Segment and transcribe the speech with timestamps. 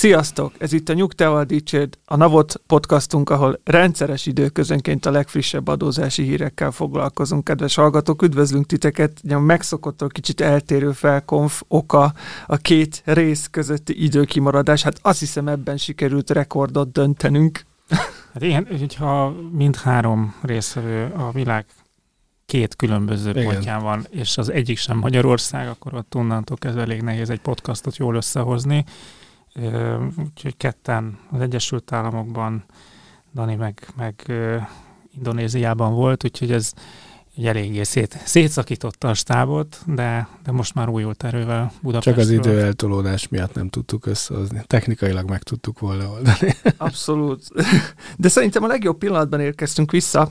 [0.00, 0.52] Sziasztok!
[0.58, 6.70] Ez itt a Nyugtával Dicsérd, a Navot podcastunk, ahol rendszeres időközönként a legfrissebb adózási hírekkel
[6.70, 7.44] foglalkozunk.
[7.44, 9.20] Kedves hallgatók, üdvözlünk titeket!
[9.30, 12.12] A megszokottól kicsit eltérő felkonf oka
[12.46, 14.82] a két rész közötti időkimaradás.
[14.82, 17.64] Hát azt hiszem ebben sikerült rekordot döntenünk.
[18.32, 21.66] Hát igen, hogyha mindhárom részvevő a világ
[22.46, 23.44] két különböző Igen.
[23.44, 27.96] pontján van, és az egyik sem Magyarország, akkor ott onnantól kezdve elég nehéz egy podcastot
[27.96, 28.84] jól összehozni.
[30.18, 32.64] Úgyhogy ketten az Egyesült Államokban,
[33.34, 34.32] Dani meg, meg
[35.16, 36.72] Indonéziában volt, úgyhogy ez
[37.36, 42.24] egy eléggé szét, szétszakította a stábot, de, de most már újult erővel Csak Budapestről.
[42.24, 44.62] az idő eltolódás miatt nem tudtuk összehozni.
[44.66, 46.54] Technikailag meg tudtuk volna oldani.
[46.76, 47.46] Abszolút.
[48.16, 50.30] De szerintem a legjobb pillanatban érkeztünk vissza.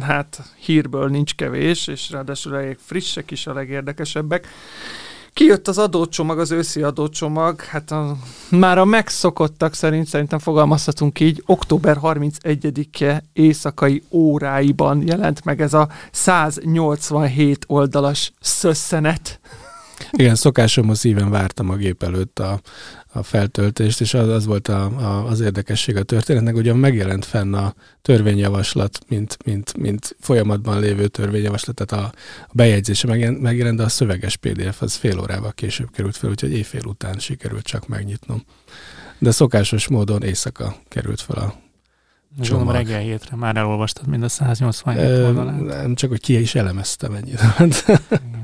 [0.00, 4.46] Hát hírből nincs kevés, és ráadásul elég frissek is a legérdekesebbek.
[5.36, 8.16] Kijött az adócsomag, az őszi adócsomag, hát a,
[8.50, 15.88] már a megszokottak szerint szerintem fogalmazhatunk így, október 31-e éjszakai óráiban jelent meg ez a
[16.12, 19.40] 187 oldalas szösszenet.
[20.10, 22.60] Igen, szokásomhoz szíven vártam a gép előtt a,
[23.16, 27.54] a feltöltést, és az, az volt a, a, az érdekesség a történetnek, hogy megjelent fenn
[27.54, 33.82] a törvényjavaslat, mint, mint, mint folyamatban lévő törvényjavaslat, tehát a, a bejegyzése megjelent, megjelent, de
[33.82, 38.42] a szöveges PDF az fél órával később került fel, úgyhogy éjfél után sikerült csak megnyitnom.
[39.18, 41.54] De szokásos módon éjszaka került fel a
[42.36, 42.74] Gondolom csomag.
[42.74, 45.64] reggel hétre már elolvastad mind a 187 Ö, oldalát.
[45.64, 47.40] nem csak, hogy ki is elemeztem ennyit.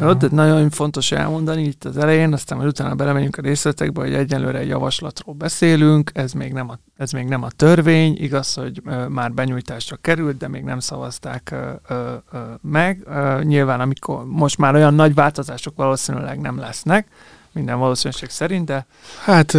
[0.00, 4.14] Jó, de nagyon fontos elmondani itt az elején, aztán majd utána belemegyünk a részletekbe, hogy
[4.14, 8.82] egyelőre egy javaslatról beszélünk, ez még nem a, ez még nem a törvény, igaz, hogy
[9.08, 11.54] már benyújtásra került, de még nem szavazták
[12.60, 13.06] meg.
[13.42, 17.08] Nyilván, amikor most már olyan nagy változások valószínűleg nem lesznek,
[17.58, 18.86] minden valószínűség szerint, de
[19.24, 19.56] Hát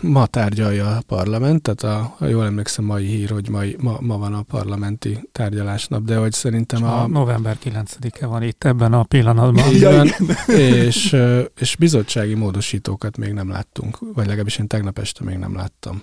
[0.00, 4.18] ma tárgyalja a parlament, tehát a, ha jól emlékszem, mai hír, hogy mai, ma, ma
[4.18, 7.06] van a parlamenti tárgyalásnap, de hogy szerintem A a...
[7.06, 9.64] november 9-e van itt ebben a pillanatban.
[9.80, 10.08] Van,
[10.56, 11.16] és,
[11.58, 16.02] és bizottsági módosítókat még nem láttunk, vagy legalábbis én tegnap este még nem láttam.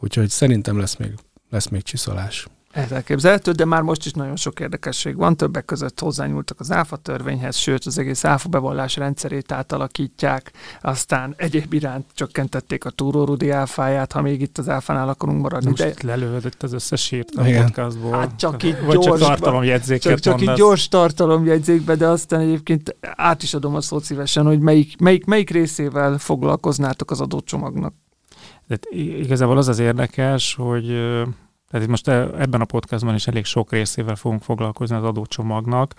[0.00, 1.14] Úgyhogy szerintem lesz még,
[1.50, 2.46] lesz még csiszolás.
[2.74, 5.36] Ez elképzelhető, de már most is nagyon sok érdekesség van.
[5.36, 11.72] Többek között hozzányúltak az áfa törvényhez, sőt az egész áfa bevallás rendszerét átalakítják, aztán egyéb
[11.72, 15.68] iránt csökkentették a túrórudi áfáját, ha még itt az áfánál akarunk maradni.
[15.68, 17.64] Most De lelőtt az összes hírt a Igen.
[17.64, 18.12] podcastból.
[18.12, 19.28] Hát csak így Vagy csak gyorsban.
[19.28, 24.46] tartalomjegyzéket csak, csak így gyors tartalomjegyzékbe, de aztán egyébként át is adom a szót szívesen,
[24.46, 27.94] hogy melyik, melyik, melyik részével foglalkoznátok az adócsomagnak.
[28.66, 30.86] De igazából az az érdekes, hogy
[31.74, 35.94] tehát itt most e- ebben a podcastban is elég sok részével fogunk foglalkozni az adócsomagnak,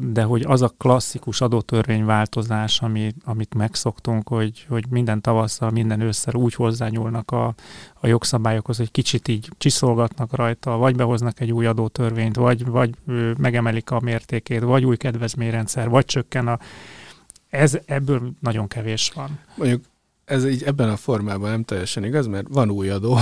[0.00, 6.34] de hogy az a klasszikus adótörvényváltozás, ami, amit megszoktunk, hogy, hogy minden tavasszal, minden ősszel
[6.34, 7.54] úgy hozzányúlnak a,
[8.00, 12.94] a jogszabályokhoz, hogy kicsit így csiszolgatnak rajta, vagy behoznak egy új adótörvényt, vagy, vagy
[13.38, 16.58] megemelik a mértékét, vagy új kedvezményrendszer, vagy csökken a...
[17.48, 19.38] Ez, ebből nagyon kevés van.
[19.56, 19.84] Mondjuk
[20.26, 23.18] ez így ebben a formában nem teljesen igaz, mert van új adó,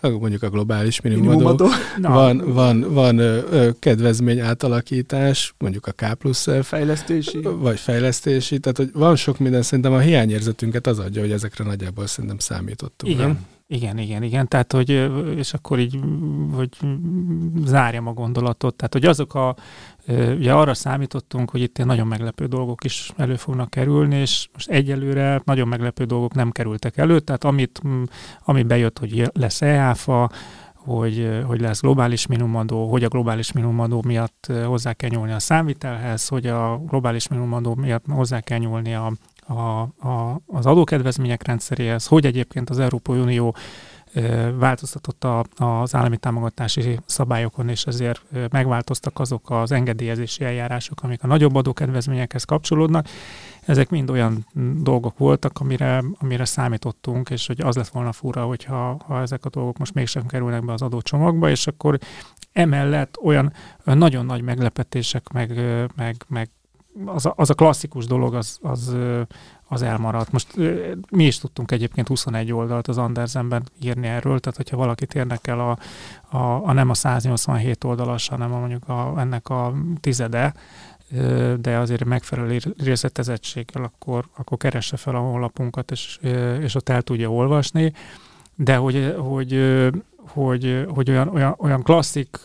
[0.20, 1.68] mondjuk a globális minimumadó.
[1.98, 7.40] Na, van, van, van ö, kedvezmény átalakítás, mondjuk a K plusz Fejlesztési.
[7.42, 12.06] vagy fejlesztési, tehát hogy van sok minden, szerintem a hiányérzetünket az adja, hogy ezekre nagyjából
[12.06, 13.12] szerintem számítottunk.
[13.12, 13.46] Igen, Nem?
[13.66, 14.48] igen, igen, igen.
[14.48, 15.98] Tehát, hogy, és akkor így,
[16.52, 16.68] hogy
[17.64, 18.74] zárjam a gondolatot.
[18.74, 19.56] Tehát, hogy azok a,
[20.08, 25.40] ugye arra számítottunk, hogy itt nagyon meglepő dolgok is elő fognak kerülni, és most egyelőre
[25.44, 27.20] nagyon meglepő dolgok nem kerültek elő.
[27.20, 27.80] Tehát, amit,
[28.44, 30.30] ami bejött, hogy lesz EÁFA,
[30.74, 36.28] hogy, hogy lesz globális minimumadó, hogy a globális minimumadó miatt hozzá kell nyúlni a számvitelhez,
[36.28, 39.12] hogy a globális minimumadó miatt hozzá kell nyúlni a,
[39.46, 43.54] a, a, az adókedvezmények rendszeréhez, hogy egyébként az Európai Unió
[44.58, 51.26] változtatott a, az állami támogatási szabályokon, és ezért megváltoztak azok az engedélyezési eljárások, amik a
[51.26, 53.08] nagyobb adókedvezményekhez kapcsolódnak.
[53.66, 54.46] Ezek mind olyan
[54.80, 59.48] dolgok voltak, amire, amire számítottunk, és hogy az lett volna fura, hogyha ha ezek a
[59.48, 61.98] dolgok most mégsem kerülnek be az adócsomagba, és akkor
[62.52, 63.52] emellett olyan,
[63.84, 65.60] nagyon nagy meglepetések, meg,
[65.96, 66.50] meg, meg
[67.04, 68.96] az, a, az a klasszikus dolog, az, az,
[69.68, 70.32] az elmaradt.
[70.32, 70.56] Most
[71.10, 75.78] mi is tudtunk egyébként 21 oldalt az Andersenben írni erről, tehát hogyha valakit érdekel a,
[76.36, 80.54] a, a nem a 187 oldalas, hanem a, mondjuk a, ennek a tizede,
[81.60, 86.18] de azért megfelelő részletezettséggel, akkor, akkor keresse fel a honlapunkat, és,
[86.60, 87.92] és ott el tudja olvasni.
[88.54, 89.60] De hogy, hogy,
[90.26, 92.38] hogy, hogy olyan, olyan, olyan klasszik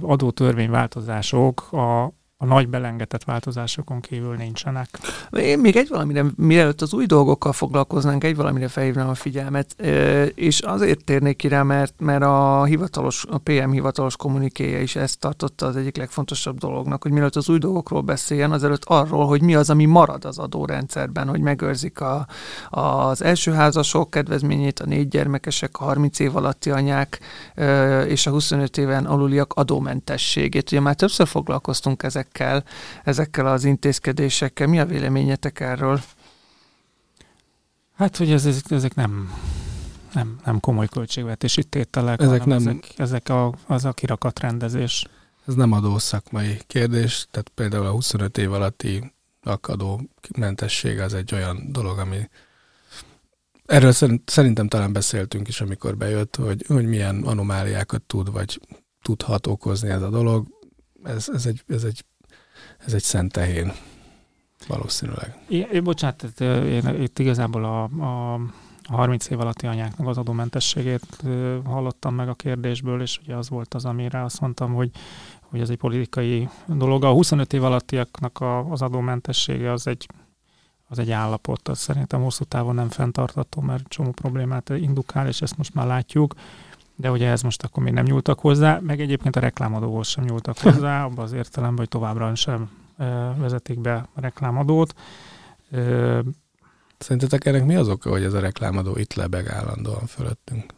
[0.00, 4.88] adótörvényváltozások a, a nagy belengetett változásokon kívül nincsenek.
[5.30, 9.82] Én még egy valamire, mielőtt az új dolgokkal foglalkoznánk, egy valamire felhívnám a figyelmet,
[10.34, 15.18] és azért térnék ki rá, mert, mert a hivatalos, a PM hivatalos kommunikéje is ezt
[15.18, 19.54] tartotta az egyik legfontosabb dolognak, hogy mielőtt az új dolgokról beszéljen, azelőtt arról, hogy mi
[19.54, 22.26] az, ami marad az adórendszerben, hogy megőrzik a,
[22.70, 27.20] az első házasok kedvezményét, a négy gyermekesek, a 30 év alatti anyák
[28.06, 30.70] és a 25 éven aluliak adómentességét.
[30.72, 32.64] Ugye már többször foglalkoztunk ezek ezekkel,
[33.04, 34.66] ezekkel az intézkedésekkel.
[34.66, 36.00] Mi a véleményetek erről?
[37.96, 39.32] Hát, hogy ez, ezek, ezek nem,
[40.12, 45.06] nem, nem komoly költségvetési tételek, ezek nem, ezek, ezek a, az a kirakat-rendezés.
[45.46, 50.00] Ez nem adó szakmai kérdés, tehát például a 25 év alatti akadó
[50.36, 52.28] mentesség az egy olyan dolog, ami
[53.66, 53.92] erről
[54.24, 58.60] szerintem talán beszéltünk is, amikor bejött, hogy, hogy milyen anomáliákat tud, vagy
[59.02, 60.46] tudhat okozni ez a dolog.
[61.04, 62.04] Ez, ez, egy, ez egy
[62.86, 63.72] ez egy szent tehén.
[64.66, 65.36] Valószínűleg.
[65.48, 68.40] É, bocsánat, én itt igazából a, a
[68.88, 71.22] 30 év alatti anyáknak az adómentességét
[71.64, 74.90] hallottam meg a kérdésből, és ugye az volt az, amire azt mondtam, hogy,
[75.40, 77.04] hogy ez egy politikai dolog.
[77.04, 80.06] A 25 év alattiaknak a, az adómentessége az egy
[80.90, 85.56] az egy állapot, az szerintem hosszú távon nem fenntartható, mert csomó problémát indukál, és ezt
[85.56, 86.34] most már látjuk
[86.98, 90.58] de ugye ez most akkor még nem nyúltak hozzá, meg egyébként a reklámadóhoz sem nyúltak
[90.68, 92.70] hozzá, abban az értelemben, hogy továbbra sem
[93.36, 94.94] vezetik be a reklámadót.
[96.98, 100.74] Szerintetek ennek mi az oka, hogy ez a reklámadó itt lebeg állandóan fölöttünk?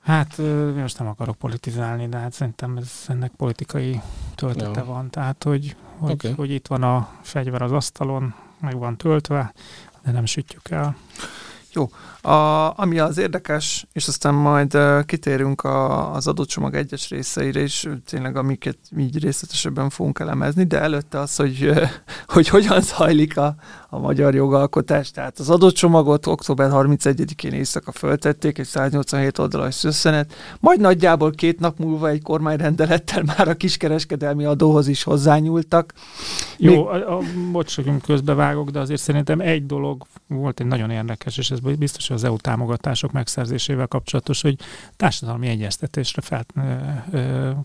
[0.00, 0.40] Hát
[0.74, 4.00] most nem akarok politizálni, de hát szerintem ez, ennek politikai
[4.34, 4.86] töltete Jó.
[4.86, 5.10] van.
[5.10, 6.32] Tehát, hogy, hogy, okay.
[6.32, 9.52] hogy itt van a fegyver az asztalon, meg van töltve,
[10.02, 10.96] de nem sütjük el.
[11.72, 11.90] Jó,
[12.24, 17.88] a, ami az érdekes, és aztán majd uh, kitérünk a, az adócsomag egyes részeire is,
[18.06, 21.88] tényleg amiket így részletesebben fogunk elemezni, de előtte az, hogy, uh,
[22.34, 23.54] hogy hogyan zajlik a,
[23.88, 25.10] a magyar jogalkotás.
[25.10, 31.78] Tehát az adócsomagot október 31-én éjszaka föltették, egy 187 oldalas összenet, majd nagyjából két nap
[31.78, 35.92] múlva egy kormányrendelettel már a kiskereskedelmi adóhoz is hozzányúltak.
[36.58, 37.02] Jó, Még...
[37.02, 37.20] a, a,
[37.52, 37.76] bocs,
[38.06, 42.36] közbevágok, de azért szerintem egy dolog volt egy nagyon érdekes, és ez biztos, az EU
[42.36, 44.58] támogatások megszerzésével kapcsolatos, hogy
[44.96, 46.44] társadalmi egyeztetésre fel,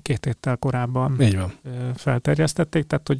[0.01, 1.53] két héttel korábban Így van.
[1.95, 3.19] felterjesztették, tehát hogy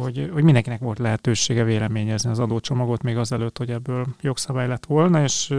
[0.00, 5.22] hogy, hogy mindenkinek volt lehetősége véleményezni az adócsomagot még azelőtt, hogy ebből jogszabály lett volna,
[5.22, 5.54] és,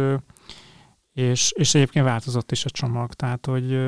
[1.13, 3.13] és, és egyébként változott is a csomag.
[3.13, 3.79] Tehát, hogy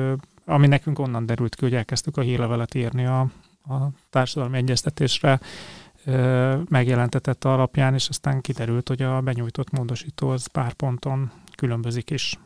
[0.44, 3.20] ami nekünk onnan derült ki, hogy elkezdtük a hírlevelet írni a,
[3.68, 5.40] a társadalmi egyeztetésre,
[6.68, 12.38] megjelentetett alapján, és aztán kiderült, hogy a benyújtott módosító az pár ponton különbözik is.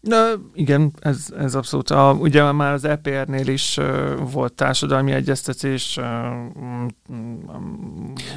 [0.00, 1.90] Na, igen, ez, ez abszolút.
[1.90, 5.96] A, ugye már az EPR-nél is uh, volt társadalmi egyeztetés.
[5.96, 6.04] Uh,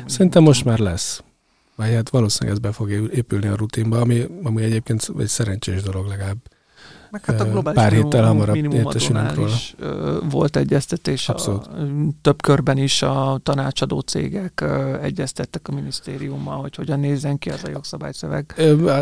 [0.05, 1.23] Szerintem most már lesz.
[1.75, 6.07] Vagy hát valószínűleg ez be fog épülni a rutinba, ami, ami egyébként egy szerencsés dolog
[6.07, 6.37] legalább
[7.11, 9.47] meg hát a globális pár héttel hamarabb értesülünk róla.
[9.47, 9.75] Is,
[10.29, 11.61] volt egyeztetés, a,
[12.21, 14.63] több körben is a tanácsadó cégek
[15.01, 18.53] egyeztettek a minisztériummal, hogy hogyan nézzen ki az a jogszabályszöveg.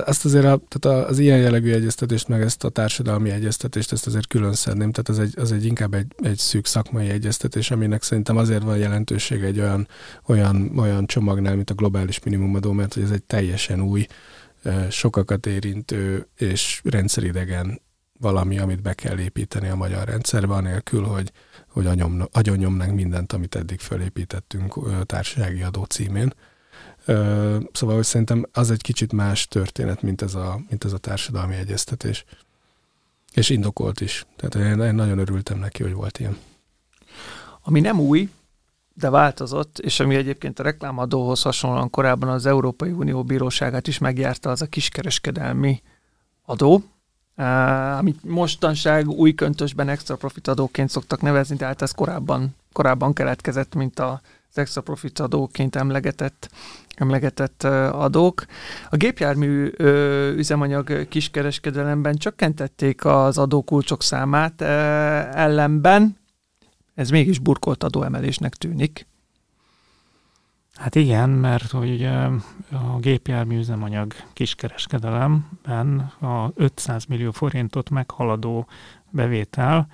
[0.06, 4.28] Azt azért a, tehát az ilyen jellegű egyeztetést, meg ezt a társadalmi egyeztetést, ezt azért
[4.28, 8.38] külön szedném, tehát az egy, az egy inkább egy, egy szűk szakmai egyeztetés, aminek szerintem
[8.38, 9.88] azért van jelentőség egy olyan,
[10.28, 14.08] olyan, olyan csomagnál, mint a globális minimumadó, mert hogy ez egy teljesen új,
[14.90, 17.82] sokakat érintő és rendszeridegen
[18.20, 21.32] valami, amit be kell építeni a magyar rendszerbe, anélkül, hogy,
[21.68, 21.88] hogy
[22.32, 26.34] agyonnyomnánk mindent, amit eddig fölépítettünk társasági adó címén.
[27.72, 31.56] Szóval, hogy szerintem az egy kicsit más történet, mint ez a, mint ez a társadalmi
[31.56, 32.26] egyeztetés.
[33.34, 34.26] És indokolt is.
[34.36, 36.38] Tehát én, én nagyon örültem neki, hogy volt ilyen.
[37.62, 38.30] Ami nem új,
[38.94, 44.50] de változott, és ami egyébként a reklámadóhoz hasonlóan korábban az Európai Unió bíróságát is megjárta,
[44.50, 45.82] az a kiskereskedelmi
[46.46, 46.84] adó,
[47.40, 53.14] Uh, amit mostanság új köntösben extra profit adóként szoktak nevezni, de hát ez korábban, korábban
[53.14, 54.18] keletkezett, mint az
[54.54, 56.50] extra profit adóként emlegetett,
[56.96, 58.46] emlegetett uh, adók.
[58.90, 66.18] A gépjármű uh, üzemanyag kiskereskedelemben csökkentették az adókulcsok számát, ellenben
[66.96, 69.08] ez mégis burkolt adóemelésnek tűnik.
[70.78, 72.12] Hát igen, mert hogy ugye
[72.72, 78.68] a gépjármű üzemanyag kiskereskedelemben a 500 millió forintot meghaladó
[79.10, 79.88] bevétel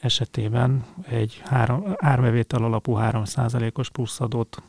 [0.00, 4.62] esetében egy három, árbevétel alapú 3%-os pluszadót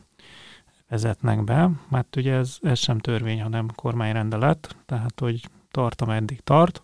[0.88, 6.82] vezetnek be, mert ugye ez, ez sem törvény, hanem kormányrendelet, tehát hogy tart, ameddig tart.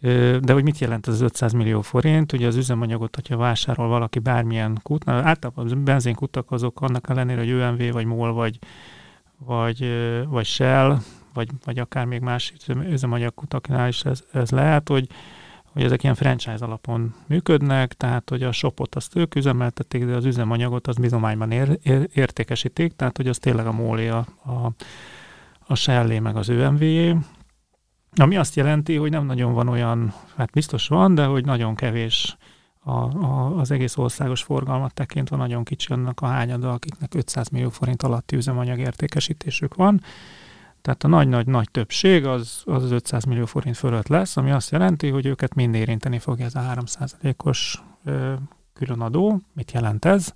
[0.00, 2.32] De hogy mit jelent az 500 millió forint?
[2.32, 7.50] Ugye az üzemanyagot, hogyha vásárol valaki bármilyen kút, általában a benzinkutak azok annak ellenére, hogy
[7.50, 8.58] ÖMV, vagy MOL, vagy,
[9.38, 9.86] vagy,
[10.28, 10.98] vagy Shell,
[11.34, 12.52] vagy, vagy akár még más
[12.88, 15.08] üzemanyagkutaknál is ez, ez lehet, hogy,
[15.72, 20.24] hogy ezek ilyen franchise alapon működnek, tehát hogy a shopot azt ők üzemeltetik, de az
[20.24, 24.72] üzemanyagot az bizományban ér, ér, értékesítik, tehát hogy az tényleg a MOL, a, a,
[25.66, 26.82] a Shell meg az ÖMV,
[28.16, 32.36] ami azt jelenti, hogy nem nagyon van olyan, hát biztos van, de hogy nagyon kevés
[32.86, 32.90] a,
[33.24, 38.02] a, az egész országos forgalmat tekintve nagyon kicsi annak a hányada, akiknek 500 millió forint
[38.02, 40.00] alatti üzemanyag értékesítésük van.
[40.82, 45.08] Tehát a nagy-nagy-nagy többség az, az az 500 millió forint fölött lesz, ami azt jelenti,
[45.08, 47.82] hogy őket mind érinteni fogja ez a 3%-os
[48.72, 49.40] különadó.
[49.52, 50.32] Mit jelent ez?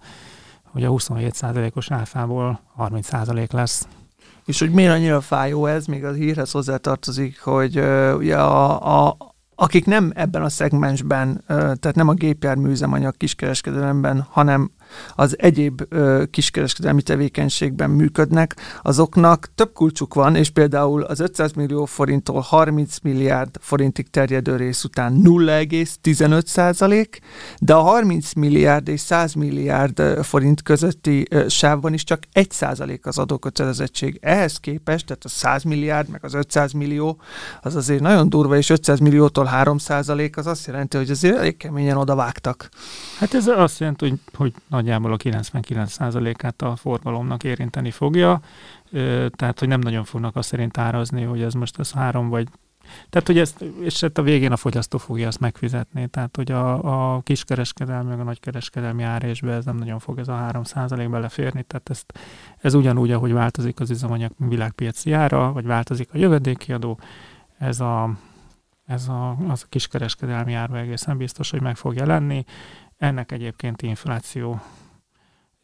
[0.62, 3.88] Hogy a 27%-os áfából 30% lesz.
[4.50, 9.16] És hogy miért annyira fájó ez, még a hírhez hozzátartozik, hogy uh, ugye a, a,
[9.54, 14.70] akik nem ebben a szegmensben, tehát nem a gépjárműzemanyag kiskereskedelemben, hanem
[15.14, 21.84] az egyéb ö, kiskereskedelmi tevékenységben működnek, azoknak több kulcsuk van, és például az 500 millió
[21.84, 27.20] forinttól 30 milliárd forintig terjedő rész után 0,15 százalék,
[27.58, 33.06] de a 30 milliárd és 100 milliárd forint közötti ö, sávban is csak 1 százalék
[33.06, 34.18] az adókötelezettség.
[34.22, 37.20] Ehhez képest, tehát a 100 milliárd meg az 500 millió,
[37.60, 41.56] az azért nagyon durva, és 500 milliótól 3 százalék, az azt jelenti, hogy azért elég
[41.56, 42.68] keményen odavágtak.
[43.18, 48.40] Hát ez azt jelenti, hogy, hogy nagyjából a 99%-át a forgalomnak érinteni fogja,
[49.30, 52.48] tehát hogy nem nagyon fognak azt szerint árazni, hogy ez most ez három vagy
[53.10, 57.14] tehát, hogy ezt, és hát a végén a fogyasztó fogja azt megfizetni, tehát, hogy a,
[57.14, 61.90] a kiskereskedelmi, meg a nagykereskedelmi árésbe ez nem nagyon fog ez a 3% beleférni, tehát
[61.90, 62.18] ezt,
[62.58, 66.98] ez ugyanúgy, ahogy változik az üzemanyag világpiaci ára, vagy változik a jövedéki adó,
[67.58, 68.10] ez a,
[68.86, 72.44] ez a, az a kiskereskedelmi árba egészen biztos, hogy meg fog jelenni,
[73.00, 74.60] ennek egyébként infláció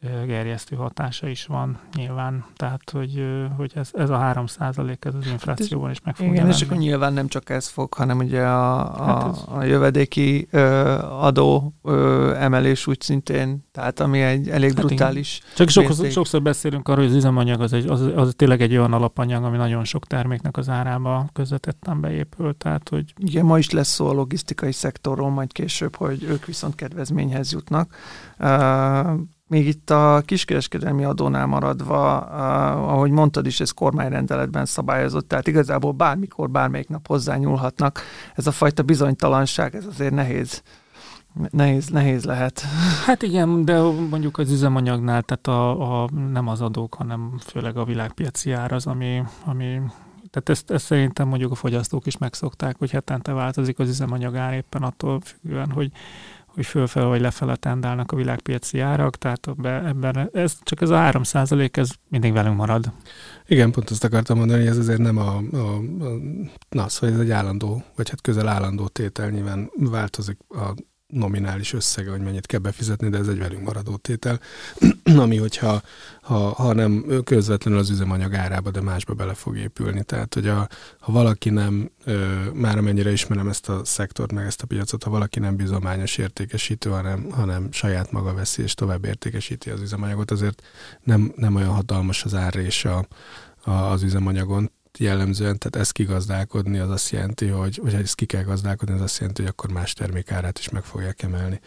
[0.01, 3.25] gerjesztő hatása is van nyilván, tehát hogy,
[3.57, 6.55] hogy ez, ez a 3 százalék ez az inflációban is meg fog Igen, jelenni.
[6.55, 9.43] és akkor nyilván nem csak ez fog, hanem ugye a, a, hát ez...
[9.45, 10.59] a jövedéki ö,
[11.01, 15.37] adó ö, emelés úgy szintén, tehát ami egy elég hát brutális.
[15.37, 15.55] Igen.
[15.55, 18.93] Csak sokszor, sokszor beszélünk arról, hogy az üzemanyag az, egy, az, az tényleg egy olyan
[18.93, 23.13] alapanyag, ami nagyon sok terméknek az árába közvetetten beépül, tehát hogy...
[23.15, 27.95] Igen, ma is lesz szó a logisztikai szektorról majd később, hogy ők viszont kedvezményhez jutnak.
[28.39, 32.17] Uh, még itt a kiskereskedelmi adónál maradva,
[32.71, 38.01] ahogy mondtad is, ez kormányrendeletben szabályozott, tehát igazából bármikor, bármelyik nap hozzányúlhatnak.
[38.35, 40.61] Ez a fajta bizonytalanság, ez azért nehéz
[41.49, 42.61] nehéz, nehéz lehet.
[43.05, 47.83] Hát igen, de mondjuk az üzemanyagnál, tehát a, a, nem az adók, hanem főleg a
[47.83, 49.81] világpiaci ár az, ami, ami
[50.29, 54.53] tehát ezt, ezt szerintem mondjuk a fogyasztók is megszokták, hogy hetente változik az üzemanyag ár
[54.53, 55.91] éppen attól függően, hogy
[56.57, 61.77] hogy fölfel vagy lefele tendálnak a világpiaci árak, tehát ebben ez, csak ez a 3%
[61.77, 62.91] ez mindig velünk marad.
[63.47, 66.17] Igen, pont azt akartam mondani, hogy ez azért nem a, a, a
[66.69, 70.73] na, szóval ez egy állandó, vagy hát közel állandó tétel, nyilván változik a
[71.07, 74.39] nominális összege, hogy mennyit kell befizetni, de ez egy velünk maradó tétel,
[75.23, 75.81] ami hogyha
[76.21, 80.03] ha, ha nem közvetlenül az üzemanyag árába, de másba bele fog épülni.
[80.03, 80.67] Tehát, hogy a,
[80.99, 85.09] ha valaki nem, ö, már amennyire ismerem ezt a szektort, meg ezt a piacot, ha
[85.09, 90.61] valaki nem bizományos értékesítő, hanem, hanem saját maga veszi és tovább értékesíti az üzemanyagot, azért
[91.03, 93.07] nem, nem olyan hatalmas az árrés a,
[93.63, 98.43] a, az üzemanyagon, jellemzően, tehát ezt kigazdálkodni az azt jelenti, hogy, hogy ezt ki kell
[98.43, 101.59] gazdálkodni, az azt jelenti, hogy akkor más termékárát is meg fogják emelni.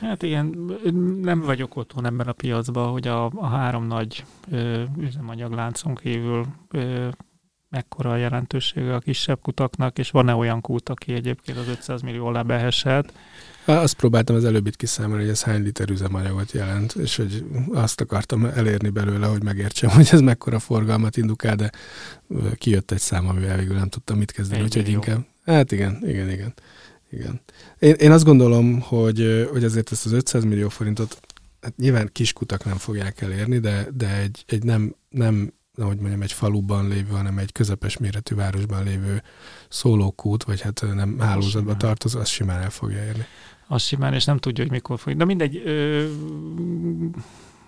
[0.00, 0.72] Hát igen,
[1.20, 7.08] nem vagyok otthon ebben a piacban, hogy a, a három nagy ö, üzemanyagláncon kívül ö,
[7.68, 12.26] mekkora a jelentősége a kisebb kutaknak, és van-e olyan kút, aki egyébként az 500 millió
[12.26, 13.12] alá behesett,
[13.76, 18.00] azt próbáltam az előbb itt kiszámolni, hogy ez hány liter üzemanyagot jelent, és hogy azt
[18.00, 21.70] akartam elérni belőle, hogy megértsem, hogy ez mekkora forgalmat indukál, de
[22.54, 25.26] kijött egy szám, amivel végül nem tudtam mit kezdeni, úgyhogy inkább.
[25.44, 26.54] Hát igen, igen, igen.
[27.10, 27.40] igen.
[27.78, 31.20] Én, én azt gondolom, hogy, hogy azért ezt az 500 millió forintot
[31.60, 35.52] hát nyilván kiskutak nem fogják elérni, de, de egy, egy nem, nem
[35.84, 39.22] hogy mondjam, egy faluban lévő, hanem egy közepes méretű városban lévő
[39.68, 43.24] szólókút, vagy hát nem hálózatba tartozó, az simán el fogja érni.
[43.66, 45.16] Az simán, és nem tudja, hogy mikor fog.
[45.16, 46.06] De mindegy, ö,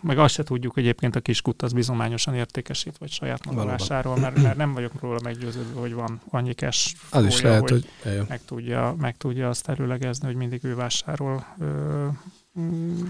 [0.00, 4.42] meg azt se tudjuk, hogy egyébként a kiskut az bizományosan értékesít, vagy saját magalásáról, mert,
[4.42, 8.40] mert nem vagyok róla meggyőződve, hogy van annyi cash Az is lehet, hogy, hogy meg,
[8.44, 12.06] tudja, meg tudja azt előlegezni, hogy mindig ő vásárol, ö,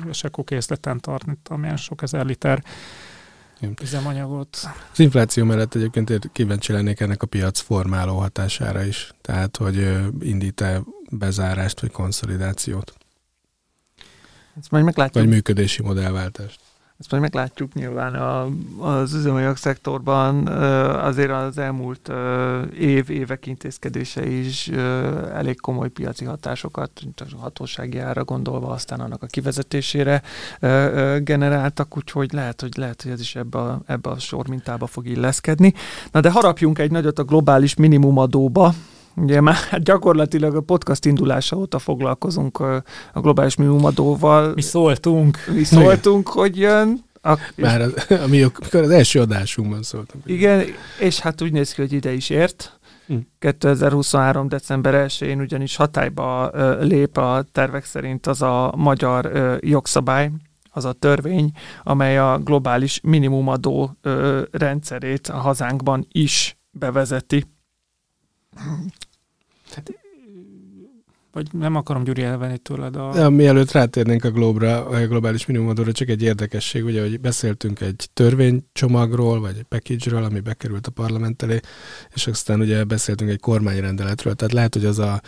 [0.09, 2.63] és akkor készleten tart, amilyen sok ezer liter
[3.83, 4.57] üzemanyagot.
[4.93, 9.13] Az infláció mellett egyébként kíváncsi lennék ennek a piac formáló hatására is.
[9.21, 12.95] Tehát, hogy indít-e bezárást vagy konszolidációt?
[14.61, 15.25] Ezt majd meglátjuk.
[15.25, 16.61] Vagy működési modellváltást.
[17.01, 20.47] Ezt majd meglátjuk nyilván a, az üzemanyag szektorban
[20.97, 22.13] azért az elmúlt
[22.79, 24.69] év, évek intézkedése is
[25.35, 30.23] elég komoly piaci hatásokat, a hatósági ára gondolva, aztán annak a kivezetésére
[31.19, 35.07] generáltak, úgyhogy lehet, hogy lehet, hogy ez is ebbe a, ebbe a sor mintába fog
[35.07, 35.75] illeszkedni.
[36.11, 38.75] Na de harapjunk egy nagyot a globális minimumadóba,
[39.17, 42.59] Ugye már hát gyakorlatilag a podcast indulása óta foglalkozunk
[43.13, 44.53] a globális minimumadóval.
[44.55, 45.39] Mi szóltunk.
[45.55, 46.43] Mi szóltunk, Igen.
[46.43, 47.09] hogy jön.
[47.23, 50.25] A, már az, amikor az első adásunkban szóltunk.
[50.27, 50.65] Igen,
[51.01, 52.81] és hát úgy néz ki, hogy ide is ért.
[53.07, 53.17] Hm.
[53.39, 54.49] 2023.
[54.49, 56.51] december 1-én ugyanis hatályba
[56.81, 60.31] lép a tervek szerint az a magyar jogszabály,
[60.71, 61.51] az a törvény,
[61.83, 63.97] amely a globális minimumadó
[64.51, 67.45] rendszerét a hazánkban is bevezeti.
[69.71, 69.93] Hát,
[71.33, 73.31] vagy nem akarom Gyuri elvenni tőled a...
[73.31, 79.41] Mielőtt rátérnénk a globra, a globális minimumadóra, csak egy érdekesség, ugye, hogy beszéltünk egy törvénycsomagról,
[79.41, 81.61] vagy egy package-ről, ami bekerült a parlament elé,
[82.15, 84.35] és aztán ugye beszéltünk egy kormányrendeletről.
[84.35, 85.21] Tehát lehet, hogy az a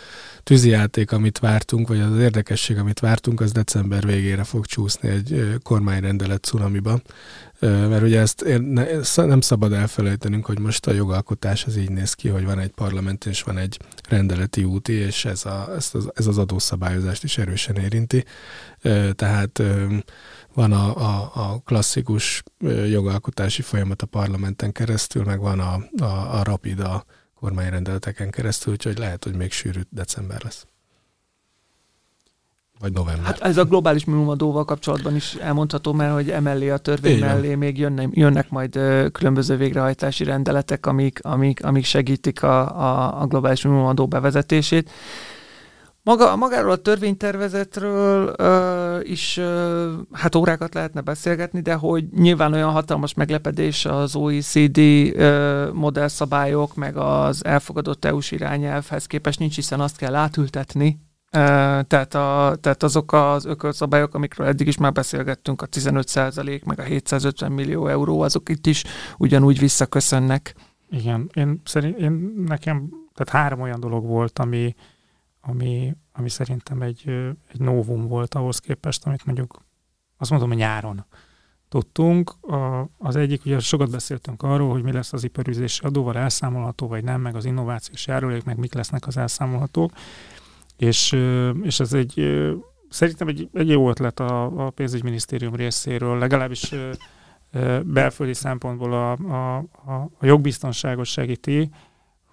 [0.43, 6.43] tűzijáték, amit vártunk, vagy az érdekesség, amit vártunk, az december végére fog csúszni egy kormányrendelet
[6.43, 6.99] cunamiba
[7.69, 8.45] mert ugye ezt
[9.15, 13.25] nem szabad elfelejtenünk, hogy most a jogalkotás az így néz ki, hogy van egy parlament
[13.25, 13.79] és van egy
[14.09, 15.91] rendeleti úti, és ez, a, ez,
[16.27, 18.23] az, adószabályozást is erősen érinti.
[19.13, 19.61] Tehát
[20.53, 22.43] van a, a, a klasszikus
[22.89, 27.05] jogalkotási folyamat a parlamenten keresztül, meg van a, a, a rapid a
[27.39, 30.65] kormányrendeleteken keresztül, úgyhogy lehet, hogy még sűrű december lesz.
[32.83, 33.25] Vagy november.
[33.25, 37.27] Hát ez a globális minimumadóval kapcsolatban is elmondható, mert hogy emellé a törvény Igen.
[37.27, 43.21] mellé még jönnek, jönnek majd ö, különböző végrehajtási rendeletek, amik, amik, amik segítik a, a,
[43.21, 44.91] a globális minimumadó bevezetését.
[46.01, 52.71] Maga, magáról a törvénytervezetről ö, is ö, hát órákat lehetne beszélgetni, de hogy nyilván olyan
[52.71, 59.97] hatalmas meglepedés az OECD ö, modellszabályok, meg az elfogadott EU-s irányelvhez képest nincs, hiszen azt
[59.97, 61.11] kell átültetni
[61.87, 66.83] tehát, a, tehát azok az ökölszabályok, amikről eddig is már beszélgettünk, a 15% meg a
[66.83, 68.83] 750 millió euró, azok itt is
[69.17, 70.55] ugyanúgy visszaköszönnek.
[70.89, 74.75] Igen, én szerint, én nekem, tehát három olyan dolog volt, ami,
[75.41, 77.03] ami, ami szerintem egy,
[77.51, 79.61] egy novum volt ahhoz képest, amit mondjuk
[80.17, 81.05] azt mondom, hogy nyáron
[81.69, 82.31] tudtunk.
[82.41, 87.03] A, az egyik, ugye sokat beszéltünk arról, hogy mi lesz az iparüzési adóval elszámolható, vagy
[87.03, 89.91] nem, meg az innovációs járulék, meg mik lesznek az elszámolhatók.
[90.77, 91.17] És,
[91.63, 92.41] és ez egy,
[92.89, 96.73] szerintem egy, egy jó ötlet a, a pénzügyminisztérium részéről, legalábbis
[97.83, 99.57] belföldi szempontból a, a,
[99.91, 101.69] a, jogbiztonságot segíti,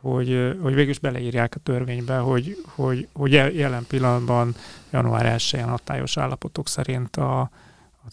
[0.01, 4.55] hogy, hogy végül is beleírják a törvénybe, hogy, hogy, hogy jelen pillanatban
[4.93, 7.51] január 1-én hatályos állapotok szerint a,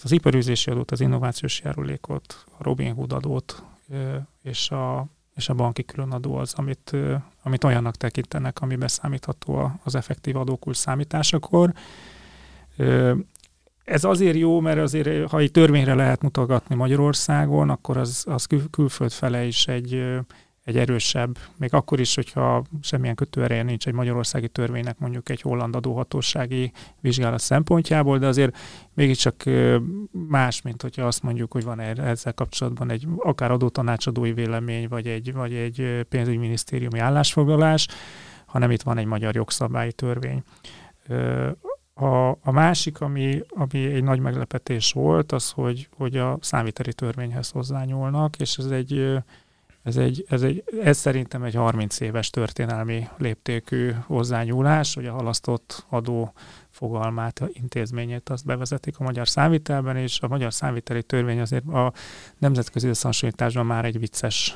[0.04, 3.64] az iparűzési adót, az innovációs járulékot, a Robin Hood adót
[4.42, 6.96] és a, és a banki különadó az, amit,
[7.48, 11.74] amit olyannak tekintenek, ami beszámítható az effektív adókulcs számításakor.
[13.84, 18.70] Ez azért jó, mert azért, ha egy törvényre lehet mutogatni Magyarországon, akkor az, az kül-
[18.70, 20.04] külföld fele is egy,
[20.68, 25.76] egy erősebb, még akkor is, hogyha semmilyen kötőereje nincs egy magyarországi törvénynek mondjuk egy holland
[25.76, 28.58] adóhatósági vizsgálat szempontjából, de azért
[28.94, 29.44] mégiscsak
[30.12, 35.34] más, mint hogyha azt mondjuk, hogy van ezzel kapcsolatban egy akár adótanácsadói vélemény, vagy egy,
[35.34, 37.88] vagy egy pénzügyminisztériumi állásfoglalás,
[38.46, 40.44] hanem itt van egy magyar jogszabályi törvény.
[41.94, 47.50] A, a másik, ami, ami egy nagy meglepetés volt, az, hogy, hogy a számviteli törvényhez
[47.50, 49.22] hozzányúlnak, és ez egy
[49.88, 55.86] ez, egy, ez, egy, ez szerintem egy 30 éves történelmi léptékű hozzányúlás, hogy a halasztott
[55.90, 56.34] adó
[56.70, 61.94] fogalmát, intézményét azt bevezetik a magyar számvitelben, és a magyar számviteli törvény azért a
[62.38, 64.56] nemzetközi összehasonlításban már egy vicces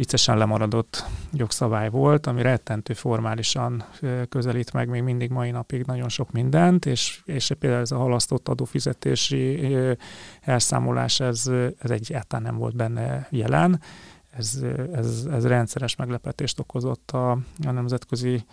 [0.00, 3.84] viccesen lemaradott jogszabály volt, ami rettentő formálisan
[4.28, 8.48] közelít meg még mindig mai napig nagyon sok mindent, és, és például ez a halasztott
[8.48, 9.74] adófizetési
[10.40, 11.46] elszámolás, ez,
[11.78, 13.80] ez egyáltalán nem volt benne jelen.
[14.30, 14.62] Ez,
[14.92, 17.30] ez, ez rendszeres meglepetést okozott a,
[17.66, 18.44] a nemzetközi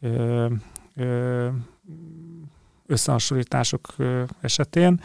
[0.00, 0.46] ö,
[0.94, 1.48] ö,
[2.86, 3.94] összehasonlítások
[4.40, 5.00] esetén.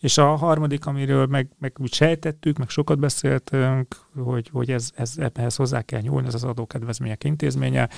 [0.00, 5.14] És a harmadik, amiről meg, meg úgy sejtettük, meg sokat beszéltünk, hogy, hogy ez, ez,
[5.32, 7.88] ehhez hozzá kell nyúlni, ez az adókedvezmények intézménye.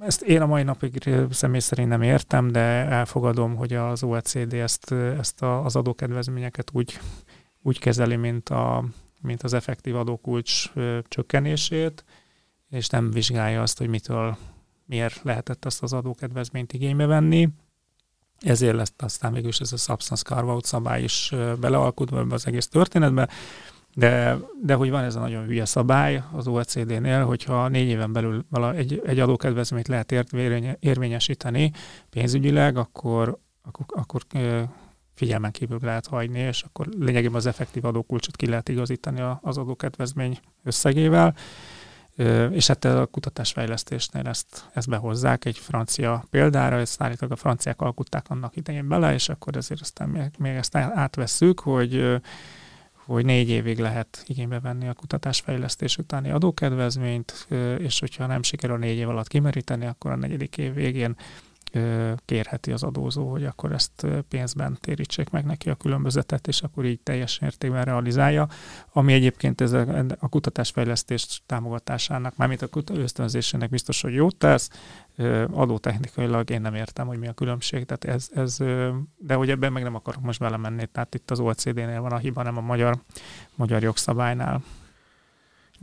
[0.00, 4.92] Ezt én a mai napig személy szerint nem értem, de elfogadom, hogy az OECD ezt,
[4.92, 6.98] ezt az adókedvezményeket úgy,
[7.62, 8.84] úgy kezeli, mint, a,
[9.22, 10.72] mint az effektív adókulcs
[11.08, 12.04] csökkenését,
[12.70, 14.36] és nem vizsgálja azt, hogy mitől,
[14.86, 17.48] miért lehetett ezt az adókedvezményt igénybe venni.
[18.40, 23.28] Ezért lesz aztán mégis ez a substance carve szabály is belealkutva ebbe az egész történetbe,
[23.94, 28.44] de, de hogy van ez a nagyon hülye szabály az OECD-nél, hogyha négy éven belül
[28.50, 30.12] vala egy, egy adókedvezményt lehet
[30.80, 31.72] érvényesíteni
[32.10, 34.22] pénzügyileg, akkor, akkor, akkor
[35.22, 40.38] figyelmen kívül lehet hagyni, és akkor lényegében az effektív adókulcsot ki lehet igazítani az adókedvezmény
[40.64, 41.34] összegével.
[42.50, 48.24] És hát a kutatásfejlesztésnél ezt, ezt behozzák egy francia példára, ezt állítólag a franciák alkutták
[48.28, 52.20] annak idején bele, és akkor ezért aztán még, még ezt átvesszük, hogy
[53.04, 57.46] hogy négy évig lehet igénybe venni a kutatásfejlesztés utáni adókedvezményt,
[57.78, 61.16] és hogyha nem sikerül négy év alatt kimeríteni, akkor a negyedik év végén
[62.24, 67.00] kérheti az adózó, hogy akkor ezt pénzben térítsék meg neki a különbözetet, és akkor így
[67.00, 68.48] teljes mértékben realizálja,
[68.92, 74.70] ami egyébként ez a, a kutatásfejlesztés támogatásának, mármint a ösztönzésének biztos, hogy jót tesz,
[75.50, 78.56] adótechnikailag én nem értem, hogy mi a különbség, tehát ez, ez
[79.16, 82.42] de hogy ebben meg nem akarok most belemenni, tehát itt az OECD-nél van a hiba,
[82.42, 82.98] nem a magyar,
[83.54, 84.62] magyar jogszabálynál.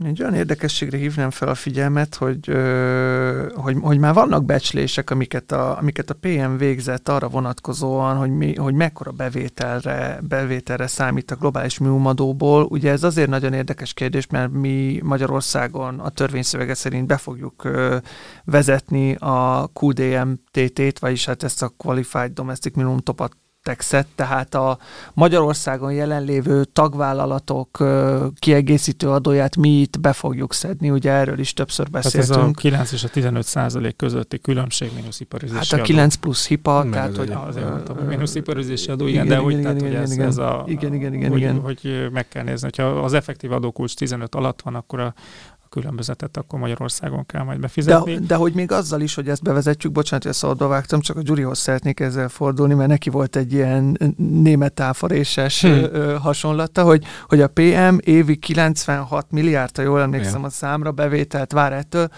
[0.04, 2.52] Egy olyan érdekességre hívnám fel a figyelmet, hogy,
[3.54, 8.54] hogy, hogy már vannak becslések, amiket a, amiket a PM végzett arra vonatkozóan, hogy, mi,
[8.54, 12.64] hogy mekkora bevételre, bevételre számít a globális műumadóból.
[12.64, 17.68] Ugye ez azért nagyon érdekes kérdés, mert mi Magyarországon a törvényszövege szerint be fogjuk
[18.44, 23.20] vezetni a QDMTT-t, vagyis hát ezt a Qualified Domestic Minimum Top
[23.62, 24.78] Texet, tehát a
[25.14, 27.84] Magyarországon jelenlévő tagvállalatok
[28.38, 32.34] kiegészítő adóját mi itt be fogjuk szedni, ugye erről is többször beszéltünk.
[32.34, 36.12] Hát ez a 9 és a 15 százalék közötti különbség mínusz iparizési Hát a 9
[36.14, 36.20] adó.
[36.20, 37.30] plusz hipa, Meg tehát hogy...
[37.30, 40.02] Azért mondtam, a mínusz iparizési adó, igen, igen, de igen, úgy, igen, tehát, igen, hogy
[40.02, 40.64] ez, igen, ez a...
[40.66, 41.60] Igen, igen, igen, hogy, igen.
[41.60, 45.14] Hogy meg kell nézni, hogyha az effektív adókulcs 15 alatt van, akkor a
[45.70, 48.14] különbözetet akkor Magyarországon kell majd befizetni.
[48.14, 51.22] De, de hogy még azzal is, hogy ezt bevezetjük, bocsánat, hogy szabadba vágtam, csak a
[51.22, 56.16] Gyurihoz szeretnék ezzel fordulni, mert neki volt egy ilyen német áforéses hmm.
[56.16, 60.46] hasonlata, hogy, hogy a PM évi 96 milliárd, ha jól emlékszem ja.
[60.46, 62.08] a számra, bevételt vár ettől.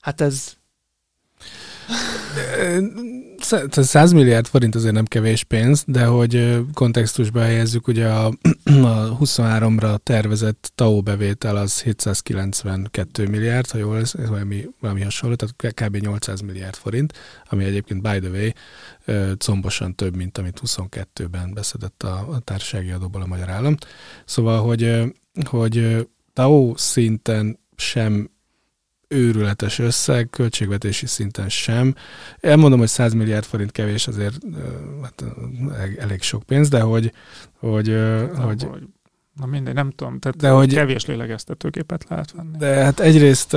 [0.00, 0.56] Hát ez
[3.70, 8.26] 100 milliárd forint azért nem kevés pénz, de hogy kontextusba helyezzük, ugye a,
[8.64, 15.74] a 23-ra tervezett TAO bevétel az 792 milliárd, ha jól lesz, valami, valami hasonló, tehát
[15.82, 15.96] kb.
[15.96, 17.12] 800 milliárd forint,
[17.44, 18.50] ami egyébként by the way
[19.36, 23.76] combosan több, mint amit 22-ben beszedett a, a társasági adóból a magyar állam.
[24.24, 25.02] Szóval, hogy,
[25.44, 28.30] hogy TAO szinten sem
[29.08, 31.94] őrületes összeg, költségvetési szinten sem.
[32.40, 34.38] Elmondom, hogy 100 milliárd forint kevés, azért
[35.02, 35.24] hát,
[35.98, 37.12] elég sok pénz, de hogy...
[37.58, 38.82] hogy, Na, hogy hogy
[39.34, 42.56] Na mindegy, nem tudom, tehát de hogy, kevés lélegeztetőgépet lehet venni.
[42.58, 43.56] De hát egyrészt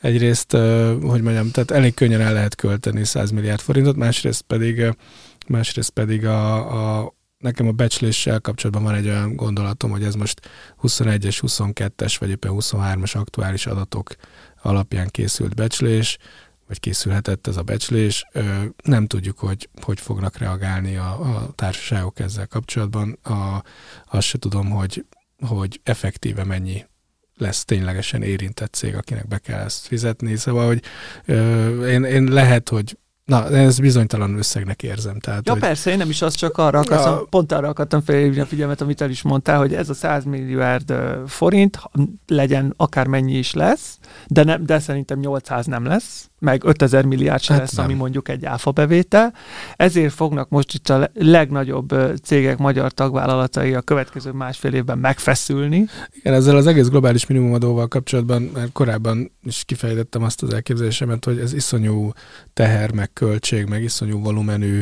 [0.00, 0.52] egyrészt,
[1.02, 4.94] hogy mondjam, tehát elég könnyen el lehet költeni 100 milliárd forintot, másrészt pedig,
[5.46, 10.48] másrészt pedig a, a nekem a becsléssel kapcsolatban van egy olyan gondolatom, hogy ez most
[10.82, 14.14] 21-es, 22-es, vagy éppen 23-as aktuális adatok
[14.62, 16.18] alapján készült becslés,
[16.66, 18.26] vagy készülhetett ez a becslés.
[18.84, 23.18] Nem tudjuk, hogy hogy fognak reagálni a, a társaságok ezzel kapcsolatban.
[23.22, 23.62] A,
[24.10, 25.04] azt se tudom, hogy,
[25.46, 26.84] hogy effektíve mennyi
[27.36, 30.36] lesz ténylegesen érintett cég, akinek be kell ezt fizetni.
[30.36, 30.82] Szóval, hogy
[31.24, 35.18] ö, én, én lehet, hogy Na, ez bizonytalan összegnek érzem.
[35.18, 35.60] Tehát, ja hogy...
[35.60, 37.26] persze, én nem is az csak arra akartam, ja.
[37.30, 40.94] pont arra akartam felhívni a figyelmet, amit el is mondtál, hogy ez a 100 milliárd
[41.26, 41.80] forint
[42.26, 47.52] legyen akármennyi is lesz, de, nem, de szerintem 800 nem lesz, meg 5000 milliárd se
[47.52, 47.84] hát lesz, nem.
[47.84, 49.34] ami mondjuk egy áfa bevétel.
[49.76, 55.86] Ezért fognak most itt a legnagyobb cégek, magyar tagvállalatai a következő másfél évben megfeszülni.
[56.12, 61.38] Igen, ezzel az egész globális minimumadóval kapcsolatban már korábban is kifejtettem azt az elképzelésemet, hogy
[61.38, 62.10] ez iszonyú
[62.52, 64.80] teher, meg költség, meg iszonyú volumenű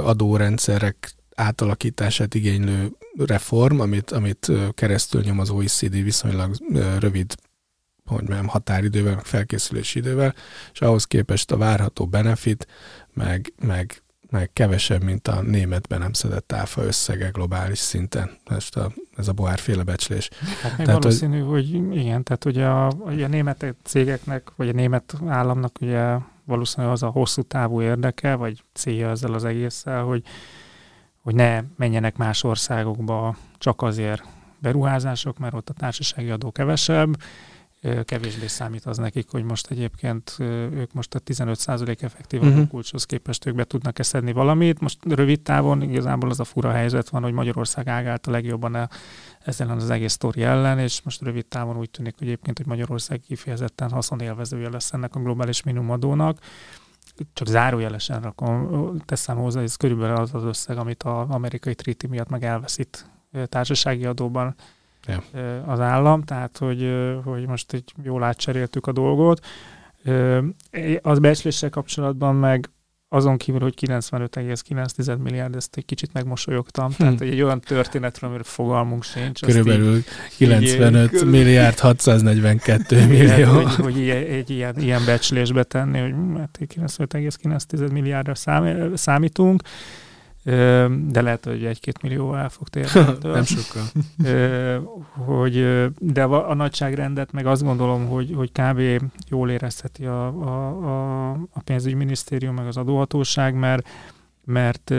[0.00, 6.56] adórendszerek átalakítását igénylő reform, amit, amit keresztül nyom az OECD viszonylag
[6.98, 7.34] rövid
[8.04, 10.34] hogy mondjam, határidővel, meg felkészülési idővel,
[10.72, 12.66] és ahhoz képest a várható benefit,
[13.12, 18.30] meg, meg, meg kevesebb, mint a németben nem szedett áfa összege globális szinten.
[18.44, 20.30] Ez a, ez a bohárféle becslés.
[20.62, 25.14] Hát tehát, valószínű, hogy, hogy igen, tehát ugye a, a német cégeknek, vagy a német
[25.26, 30.22] államnak ugye valószínűleg az a hosszú távú érdeke, vagy célja ezzel az egésszel, hogy,
[31.22, 34.22] hogy ne menjenek más országokba csak azért
[34.58, 37.16] beruházások, mert ott a társasági adó kevesebb,
[38.04, 42.56] kevésbé számít az nekik, hogy most egyébként ők most a 15% effektív uh-huh.
[42.56, 44.80] adókulcshoz képest ők be tudnak-e szedni valamit.
[44.80, 48.88] Most rövid távon igazából az a fura helyzet van, hogy Magyarország ágált a legjobban a,
[49.44, 53.20] ezzel az egész sztori ellen, és most rövid távon úgy tűnik hogy egyébként, hogy Magyarország
[53.20, 56.38] kifejezetten haszonélvezője lesz ennek a globális minimumadónak
[57.32, 62.28] csak zárójelesen rakom, teszem hozzá, ez körülbelül az az összeg, amit az amerikai triti miatt
[62.28, 63.10] meg elveszít
[63.48, 64.54] társasági adóban
[65.06, 65.22] ja.
[65.66, 66.92] az állam, tehát hogy,
[67.24, 69.46] hogy most egy jól átcseréltük a dolgot.
[71.02, 72.68] Az becsléssel kapcsolatban meg
[73.14, 76.90] azon kívül, hogy 95,9 milliárd, ezt egy kicsit megmosolyogtam.
[76.90, 76.96] Hm.
[76.96, 79.40] Tehát egy olyan történetről, amiről fogalmunk sincs.
[79.40, 80.04] Körülbelül így,
[80.36, 83.52] 95 így, milliárd 642 millió.
[83.52, 86.14] hogy, hogy ilyen, egy ilyen, ilyen becslésbe tenni, hogy
[86.58, 88.34] 95,9 hm, milliárdra
[88.94, 89.62] számítunk
[90.44, 93.00] de lehet, hogy egy-két millió el fog térni.
[93.22, 93.82] Nem sokkal.
[95.26, 98.80] hogy, de a nagyságrendet meg azt gondolom, hogy, hogy kb.
[99.28, 103.88] jól érezheti a, a, a, a pénzügyminisztérium meg az adóhatóság, mert
[104.46, 104.94] mert,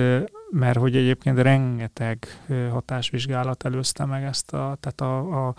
[0.52, 5.56] mert hogy egyébként rengeteg hatásvizsgálat előzte meg ezt a, tehát a, a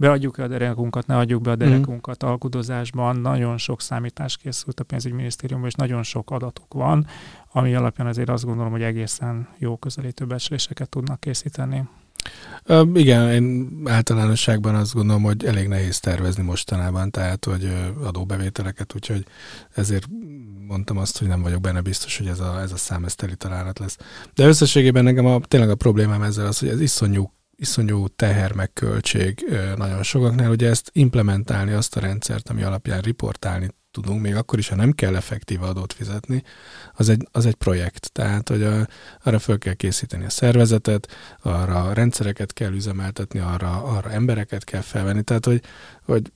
[0.00, 1.64] beadjuk-e a derekunkat, ne adjuk be a mhm.
[1.64, 2.28] derekunkat mm.
[2.28, 7.06] alkudozásban, nagyon sok számítás készült a pénzügyminisztériumban, és nagyon sok adatok van,
[7.52, 11.88] ami alapján azért azt gondolom, hogy egészen jó közelítő becsléseket tudnak készíteni.
[12.64, 17.72] Ö, igen, én általánosságban azt gondolom, hogy elég nehéz tervezni mostanában, tehát, hogy
[18.04, 19.24] adóbevételeket, úgyhogy
[19.74, 20.06] ezért
[20.66, 23.36] mondtam azt, hogy nem vagyok benne biztos, hogy ez a, ez a szám ez teli
[23.36, 23.96] találat lesz.
[24.34, 28.72] De összességében nekem a, tényleg a problémám ezzel az, hogy ez iszonyú iszonyú teher meg
[28.72, 29.44] költség
[29.76, 34.68] nagyon sokaknál, ugye ezt implementálni azt a rendszert, ami alapján riportálni tudunk, még akkor is,
[34.68, 36.42] ha nem kell effektív adót fizetni,
[36.92, 38.12] az egy, az egy projekt.
[38.12, 38.86] Tehát, hogy a,
[39.22, 41.08] arra föl kell készíteni a szervezetet,
[41.42, 45.22] arra rendszereket kell üzemeltetni, arra, arra embereket kell felvenni.
[45.22, 45.62] Tehát, hogy,
[46.04, 46.30] hogy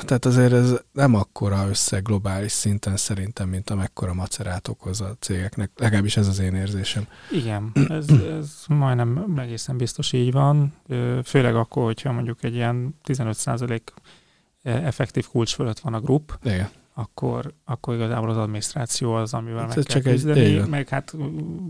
[0.00, 5.70] tehát azért ez nem akkora összeg globális szinten szerintem, mint amekkora macerát okoz a cégeknek.
[5.76, 7.06] Legalábbis ez az én érzésem.
[7.30, 8.06] Igen, ez,
[8.38, 10.74] ez majdnem egészen biztos így van.
[11.24, 13.80] Főleg akkor, hogyha mondjuk egy ilyen 15%
[14.62, 16.68] effektív kulcs fölött van a grup, Igen.
[16.98, 21.14] Akkor, akkor igazából az adminisztráció az, amivel hát meg kell csak küzdeni, egy, meg hát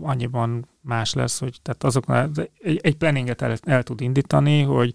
[0.01, 4.93] annyiban más lesz, hogy tehát azoknál egy, egy planninget el, el tud indítani, hogy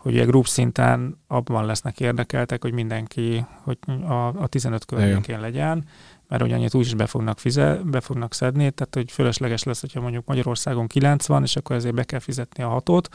[0.00, 5.84] hogy a group szinten abban lesznek érdekeltek, hogy mindenki hogy a, a 15 környékén legyen,
[6.28, 10.00] mert hogy annyit úgyis be fognak, fize, be fognak szedni, tehát hogy fölösleges lesz, hogyha
[10.00, 13.08] mondjuk Magyarországon 90, és akkor ezért be kell fizetni a hatot,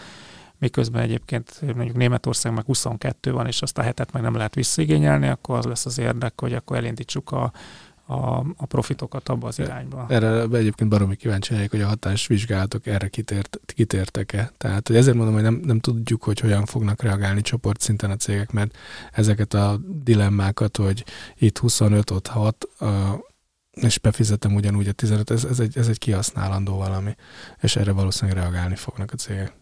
[0.59, 5.27] miközben egyébként mondjuk Németország meg 22 van, és azt a hetet meg nem lehet visszigényelni,
[5.27, 7.51] akkor az lesz az érdek, hogy akkor elindítsuk a,
[8.05, 10.05] a, a profitokat abba az irányba.
[10.09, 14.51] Erre egyébként baromi kíváncsi vagyok, hogy a hatásvizsgálatok erre kitért, kitértek-e.
[14.57, 18.51] Tehát hogy ezért mondom, hogy nem, nem tudjuk, hogy hogyan fognak reagálni csoportszinten a cégek,
[18.51, 18.77] mert
[19.11, 21.05] ezeket a dilemmákat, hogy
[21.37, 23.19] itt 25, ott 6, a,
[23.71, 27.15] és befizetem ugyanúgy a 15, ez, ez, egy, ez egy kihasználandó valami,
[27.61, 29.53] és erre valószínűleg reagálni fognak a cégek.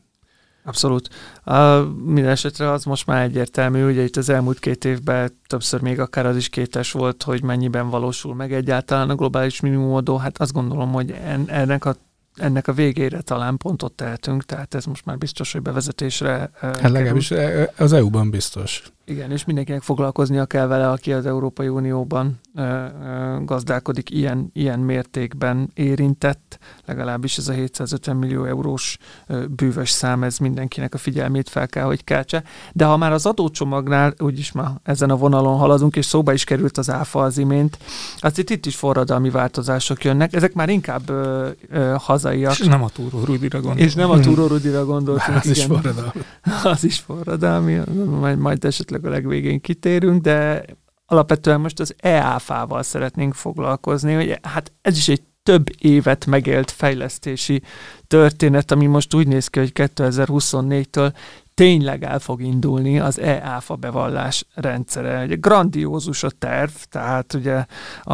[0.65, 1.09] Abszolút.
[1.45, 5.99] Uh, minden esetre az most már egyértelmű, ugye itt az elmúlt két évben többször még
[5.99, 10.17] akár az is kétes volt, hogy mennyiben valósul meg egyáltalán a globális minimumadó.
[10.17, 11.95] Hát azt gondolom, hogy en, ennek a
[12.35, 17.33] ennek a végére talán pontot tehetünk, tehát ez most már biztos, hogy bevezetésre Hát legalábbis
[17.77, 18.83] az EU-ban biztos.
[19.05, 24.79] Igen, és mindenkinek foglalkoznia kell vele, aki az Európai Unióban ö, ö, gazdálkodik ilyen, ilyen
[24.79, 31.49] mértékben érintett, legalábbis ez a 750 millió eurós ö, bűvös szám, ez mindenkinek a figyelmét
[31.49, 32.43] fel kell, hogy keltse.
[32.73, 36.77] De ha már az adócsomagnál, úgyis már ezen a vonalon haladunk, és szóba is került
[36.77, 37.77] az áfa az imént,
[38.17, 42.59] azt itt, itt is forradalmi változások jönnek, ezek már inkább ö, ö, hazaiak.
[42.59, 43.87] És nem a Túró Rudira gondoltunk.
[43.87, 45.37] És nem a Túró Rudira gondoltunk.
[45.43, 45.57] az igen.
[45.57, 46.21] is forradalmi.
[46.73, 47.79] Az is forradalmi,
[48.19, 50.65] majd, majd esetleg esetleg a legvégén kitérünk, de
[51.05, 57.61] alapvetően most az EÁFA-val szeretnénk foglalkozni, hogy hát ez is egy több évet megélt fejlesztési
[58.07, 61.13] történet, ami most úgy néz ki, hogy 2024-től
[61.53, 65.19] tényleg el fog indulni az EÁFA bevallás rendszere.
[65.19, 67.65] Egy grandiózus a terv, tehát ugye
[68.03, 68.13] a,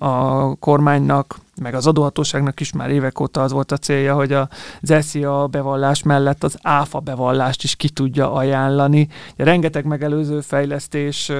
[0.00, 4.48] a kormánynak meg az adóhatóságnak is már évek óta az volt a célja, hogy az
[4.82, 9.08] SZIA bevallás mellett az ÁFA bevallást is ki tudja ajánlani.
[9.32, 11.32] Ugye rengeteg megelőző fejlesztés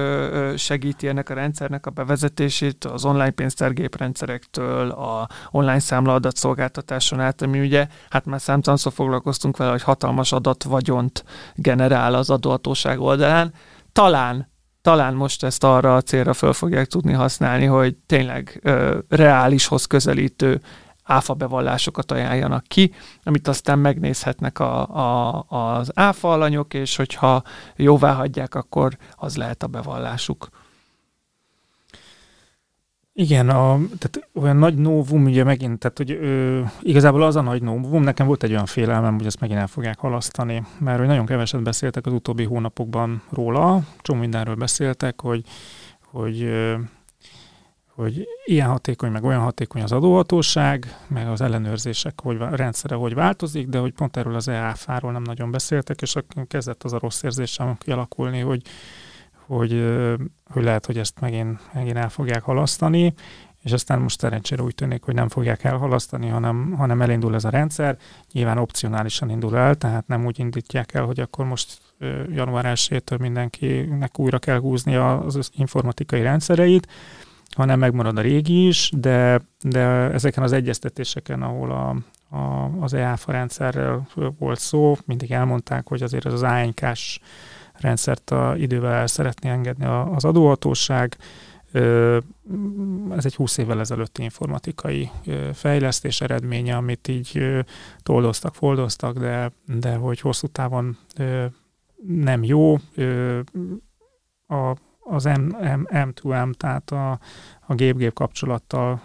[0.55, 7.59] segíti ennek a rendszernek a bevezetését, az online pénztárgéprendszerektől, a online számlaadat szolgáltatáson át, ami
[7.59, 11.23] ugye, hát már számtalanszor foglalkoztunk vele, hogy hatalmas adatvagyont
[11.55, 13.53] generál az adóhatóság oldalán.
[13.93, 14.47] Talán
[14.87, 20.61] talán most ezt arra a célra föl fogják tudni használni, hogy tényleg ö, reálishoz közelítő
[21.03, 27.43] áfa bevallásokat ajánljanak ki, amit aztán megnézhetnek a, a, az áfa alanyok, és hogyha
[27.75, 30.49] jóvá hagyják, akkor az lehet a bevallásuk.
[33.19, 37.61] Igen, a, tehát olyan nagy novum, ugye megint, tehát hogy ö, igazából az a nagy
[37.61, 41.25] novum, nekem volt egy olyan félelmem, hogy ezt megint el fogják halasztani, mert hogy nagyon
[41.25, 45.43] keveset beszéltek az utóbbi hónapokban róla, csomó mindenről beszéltek, hogy,
[46.11, 46.75] hogy ö,
[47.95, 53.13] hogy ilyen hatékony, meg olyan hatékony az adóhatóság, meg az ellenőrzések hogy, a rendszere hogy
[53.13, 56.99] változik, de hogy pont erről az EAF-ról nem nagyon beszéltek, és akkor kezdett az a
[56.99, 58.61] rossz érzésem kialakulni, hogy,
[59.47, 59.71] hogy,
[60.49, 63.13] hogy lehet, hogy ezt megint, megint el fogják halasztani,
[63.63, 67.49] és aztán most szerencsére úgy tűnik, hogy nem fogják elhalasztani, hanem, hanem elindul ez a
[67.49, 67.97] rendszer.
[68.31, 71.81] Nyilván opcionálisan indul el, tehát nem úgy indítják el, hogy akkor most
[72.29, 76.87] január 1 mindenkinek újra kell húzni az informatikai rendszereit,
[77.55, 79.79] hanem megmarad a régi is, de, de
[80.11, 81.95] ezeken az egyeztetéseken, ahol a,
[82.37, 84.07] a, az EAFA rendszerrel
[84.39, 87.19] volt szó, mindig elmondták, hogy azért ez az ANK-s
[87.79, 91.17] rendszert a idővel el szeretné engedni az adóhatóság.
[93.11, 95.09] Ez egy 20 évvel ezelőtti informatikai
[95.53, 97.63] fejlesztés eredménye, amit így
[98.03, 100.97] toldoztak, foldoztak, de, de hogy hosszú távon
[102.07, 102.77] nem jó.
[104.47, 107.19] A, az M, M, M2M, tehát a,
[107.67, 109.01] a gép-gép kapcsolattal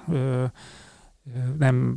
[1.58, 1.96] nem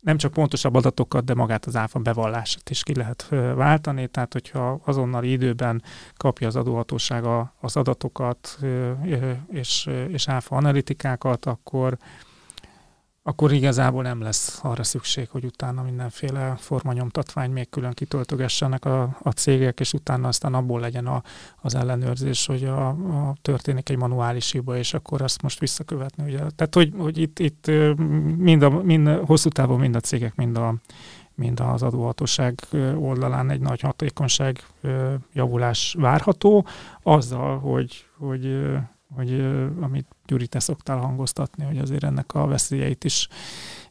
[0.00, 4.80] nem csak pontosabb adatokat, de magát az áfa bevallását is ki lehet váltani, tehát hogyha
[4.84, 5.82] azonnali időben
[6.16, 7.24] kapja az adóhatóság
[7.60, 8.58] az adatokat
[9.50, 11.98] és, és áfa analitikákat, akkor
[13.22, 19.30] akkor igazából nem lesz arra szükség, hogy utána mindenféle formanyomtatvány még külön kitöltögessenek a, a
[19.30, 21.22] cégek, és utána aztán abból legyen a,
[21.56, 26.24] az ellenőrzés, hogy a, a történik egy manuális hiba, és akkor azt most visszakövetni.
[26.24, 26.38] Ugye.
[26.38, 27.70] Tehát, hogy, hogy itt, itt
[28.36, 30.74] mind, a, mind hosszú távon mind a cégek, mind, a,
[31.34, 32.60] mind az adóhatóság
[32.96, 34.64] oldalán egy nagy hatékonyság
[35.32, 36.66] javulás várható,
[37.02, 38.68] azzal, hogy, hogy
[39.14, 39.40] hogy
[39.80, 43.28] amit Gyuri, te szoktál hangoztatni, hogy azért ennek a veszélyeit is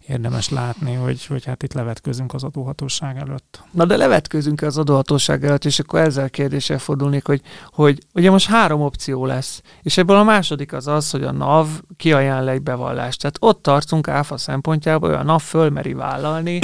[0.08, 3.63] érdemes látni, hogy, hogy hát itt levetközünk az adóhatóság előtt.
[3.71, 8.47] Na de levetközünk az adóhatóság előtt, és akkor ezzel kérdéssel fordulnék, hogy, hogy ugye most
[8.47, 13.19] három opció lesz, és ebből a második az az, hogy a NAV kiajánl egy bevallást.
[13.19, 16.60] Tehát ott tartunk áfa szempontjából, hogy a NAV fölmeri vállalni,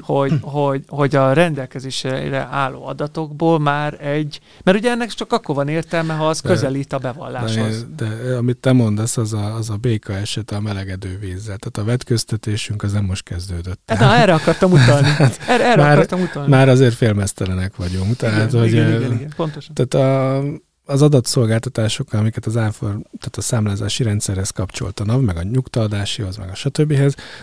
[0.00, 5.68] hogy, hogy, hogy a rendelkezésre álló adatokból már egy, mert ugye ennek csak akkor van
[5.68, 7.86] értelme, ha az de, közelít a bevalláshoz.
[7.96, 11.56] De, de amit te mondasz, az a, az a béka eset a melegedő vízzel.
[11.56, 13.80] Tehát a vetköztetésünk az nem most kezdődött.
[13.86, 15.08] Hát, na, erre akartam utalni.
[15.48, 16.50] Erre, erre már, akartam utalni.
[16.50, 18.16] Már azért félmeztelenek vagyunk.
[18.16, 19.74] Tehát, igen, hogy, igen, igen, igen, pontosan.
[19.74, 20.42] Tehát a,
[20.90, 26.36] az adatszolgáltatásokkal, amiket az áfor, tehát a számlázási rendszerhez kapcsolt a NAV, meg a nyugtaadásihoz,
[26.36, 26.94] meg a stb.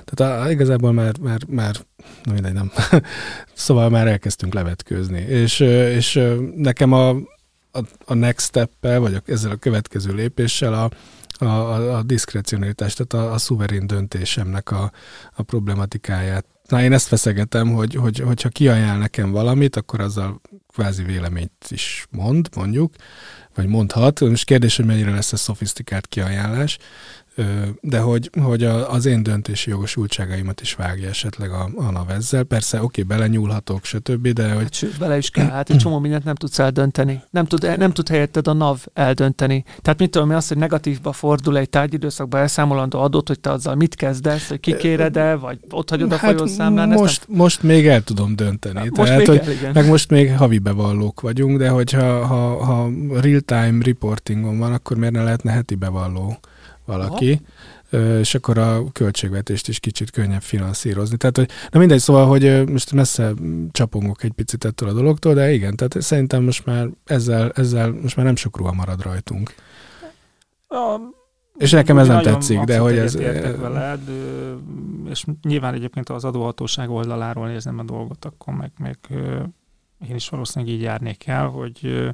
[0.06, 1.76] Tehát a, igazából már, már, már
[2.24, 2.72] na mindegy, nem.
[3.54, 5.20] szóval már elkezdtünk levetkőzni.
[5.20, 6.22] És, és
[6.56, 7.10] nekem a,
[7.72, 10.90] a, a next step vagy a, ezzel a következő lépéssel a,
[11.46, 14.92] a, a, a diszkrecionalitás, tehát a, a szuverén döntésemnek a,
[15.36, 16.46] a problematikáját.
[16.68, 20.42] Na, én ezt feszegetem, hogy, hogy, hogyha kiajánl nekem valamit, akkor azzal
[20.74, 22.94] kvázi véleményt is mond, mondjuk,
[23.56, 24.20] vagy mondhat.
[24.20, 26.78] Most kérdés, hogy mennyire lesz ez szofisztikált kiajánlás,
[27.82, 32.44] de hogy, hogy az én döntési jogosultságaimat is vágja esetleg a, a NAV ezzel.
[32.44, 34.64] Persze, oké, belenyúlhatok, stb., de hogy...
[34.64, 37.22] Hát, sőt, bele is kell, hát egy csomó mindent nem tudsz eldönteni.
[37.30, 39.64] Nem tud, nem tud helyetted a NAV eldönteni.
[39.82, 43.96] Tehát mit tudom, az, hogy negatívba fordul egy tárgyidőszakba elszámolandó adót, hogy te azzal mit
[43.96, 46.90] kezdesz, hogy kikéred-e, vagy ott hagyod a hát folyószámlán.
[46.90, 47.38] Most, nem...
[47.38, 48.80] most még el tudom dönteni.
[48.80, 52.66] Hát, most Tehát, még hogy, el, Meg most még havi bevallók vagyunk, de hogyha ha,
[52.66, 52.90] ha
[53.22, 56.40] real-time reportingon van, akkor miért ne lehetne heti bevalló?
[56.88, 57.42] Valaki,
[57.92, 58.20] Aha.
[58.20, 61.18] és akkor a költségvetést is kicsit könnyebb finanszírozni.
[61.18, 63.34] Tehát, hogy, na mindegy, szóval, hogy most messze
[63.72, 68.16] csapongok egy picit ettől a dologtól, de igen, tehát szerintem most már ezzel, ezzel most
[68.16, 69.54] már nem sok ruha marad rajtunk.
[70.68, 71.00] A,
[71.58, 73.18] és nekem ez nem tetszik, de hogy ez...
[73.60, 74.02] Veled,
[75.10, 78.98] és nyilván egyébként az adóhatóság oldaláról nézem a dolgot, akkor meg, meg
[80.10, 82.12] én is valószínűleg így járnék el, hogy,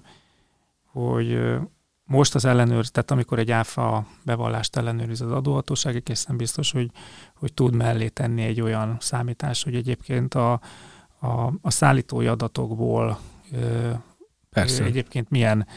[0.91, 1.39] hogy
[2.13, 6.91] most az ellenőr, tehát amikor egy áfa bevallást ellenőriz az adóhatóság, egészen biztos, hogy,
[7.35, 10.51] hogy tud mellé tenni egy olyan számítás, hogy egyébként a,
[11.19, 13.19] a, a szállítói adatokból
[14.49, 14.83] Persze.
[14.83, 15.67] egyébként milyen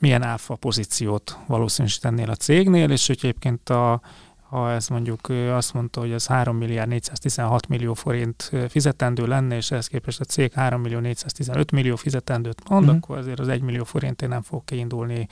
[0.00, 4.00] milyen áfa pozíciót valószínűsítenél a cégnél, és hogy egyébként a,
[4.48, 9.70] ha ez mondjuk azt mondta, hogy ez 3 milliárd 416 millió forint fizetendő lenne, és
[9.70, 12.98] ehhez képest a cég 3 millió 415 millió fizetendőt mond, uh-huh.
[13.02, 15.28] akkor azért az 1 millió forintért nem fog kiindulni,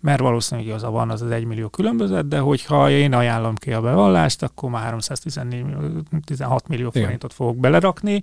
[0.00, 3.80] mert valószínűleg igaza van az az 1 millió különbözet, de hogyha én ajánlom ki a
[3.80, 8.22] bevallást, akkor már 316 millió forintot fogok belerakni,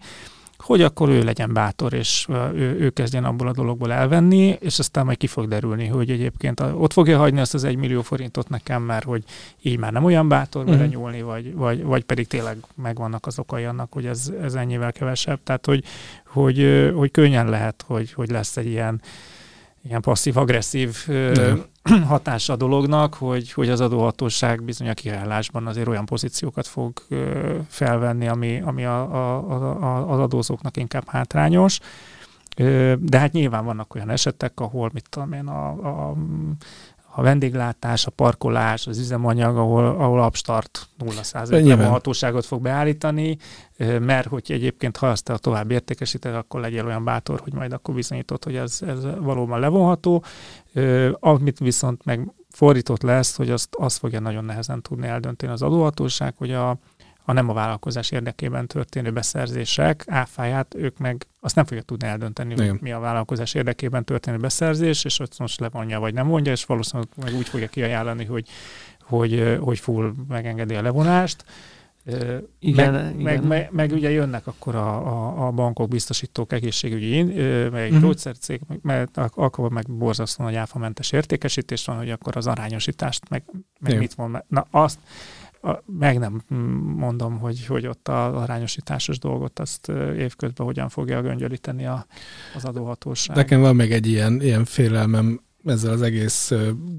[0.58, 5.06] hogy akkor ő legyen bátor, és ő, ő kezdjen abból a dologból elvenni, és aztán
[5.06, 8.82] majd ki fog derülni, hogy egyébként ott fogja hagyni azt az egy millió forintot nekem,
[8.82, 9.24] mert hogy
[9.62, 10.92] így már nem olyan bátor vele uh-huh.
[10.92, 15.40] nyúlni, vagy, vagy, vagy pedig tényleg megvannak az okai annak, hogy ez, ez ennyivel kevesebb.
[15.44, 15.84] Tehát, hogy,
[16.26, 19.02] hogy, hogy könnyen lehet, hogy, hogy lesz egy ilyen
[19.86, 21.08] ilyen passzív-agresszív
[22.08, 26.94] hatása a dolognak, hogy, hogy az adóhatóság bizony a kiállásban azért olyan pozíciókat fog
[27.68, 31.80] felvenni, ami, ami a, a, a, az adózóknak inkább hátrányos.
[33.00, 35.68] De hát nyilván vannak olyan esetek, ahol mit tudom én, a,
[36.10, 36.16] a
[37.16, 41.22] a vendéglátás, a parkolás, az üzemanyag, ahol, ahol abstart 0
[41.90, 43.38] hatóságot fog beállítani,
[44.00, 48.44] mert hogy egyébként ha azt tovább értékesíted, akkor legyél olyan bátor, hogy majd akkor bizonyítod,
[48.44, 50.24] hogy ez, ez valóban levonható.
[51.20, 56.34] Amit viszont meg fordított lesz, hogy azt, azt fogja nagyon nehezen tudni eldönteni az adóhatóság,
[56.38, 56.78] hogy a,
[57.26, 62.68] a nem a vállalkozás érdekében történő beszerzések áfáját ők meg azt nem fogja tudni eldönteni,
[62.68, 66.66] hogy mi a vállalkozás érdekében történő beszerzés, és ott most levonja vagy nem vonja, és
[66.66, 68.48] valószínűleg meg úgy fogja kiajánlani, hogy,
[69.02, 71.46] hogy, hogy full megengedi a levonást.
[72.60, 73.24] Igen, meg, igen.
[73.24, 78.02] Meg, meg, meg ugye jönnek akkor a, a, a bankok, biztosítók, egészségügyi, meg uh-huh.
[78.02, 83.44] gyógyszercég, mert akkor meg borzasztó nagy áfamentes értékesítés van, hogy akkor az arányosítást, meg,
[83.80, 84.44] meg mit mond.
[84.48, 85.00] Na azt,
[85.86, 86.42] meg nem
[86.96, 89.88] mondom, hogy, hogy ott az arányosításos dolgot azt
[90.18, 92.06] évközben hogyan fogja göngyölíteni a,
[92.56, 93.36] az adóhatóság.
[93.36, 96.52] Nekem van még egy ilyen, ilyen félelmem ezzel az egész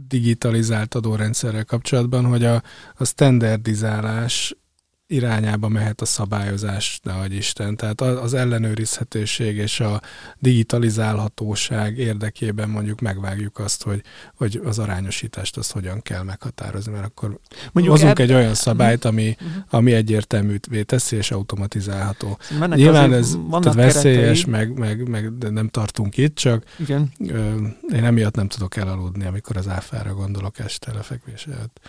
[0.09, 2.63] digitalizált adórendszerrel kapcsolatban, hogy a,
[2.97, 4.57] a standardizálás
[5.07, 7.77] irányába mehet a szabályozás, de hogy Isten.
[7.77, 10.01] Tehát az ellenőrizhetőség és a
[10.39, 14.03] digitalizálhatóság érdekében mondjuk megvágjuk azt, hogy,
[14.37, 17.41] hogy az arányosítást azt hogyan kell meghatározni, mert akkor
[17.73, 18.29] mondjuk hozunk eb...
[18.31, 19.63] egy olyan szabályt, ami, uh-huh.
[19.71, 22.39] ami egyértelművé teszi és automatizálható.
[22.59, 27.13] Mennek Nyilván ez tehát veszélyes, meg, meg, meg de nem tartunk itt, csak Igen.
[27.29, 27.55] Ö,
[27.93, 31.81] én emiatt nem tudok elaludni, amikor az áfára gondolok este lefekvés előtt.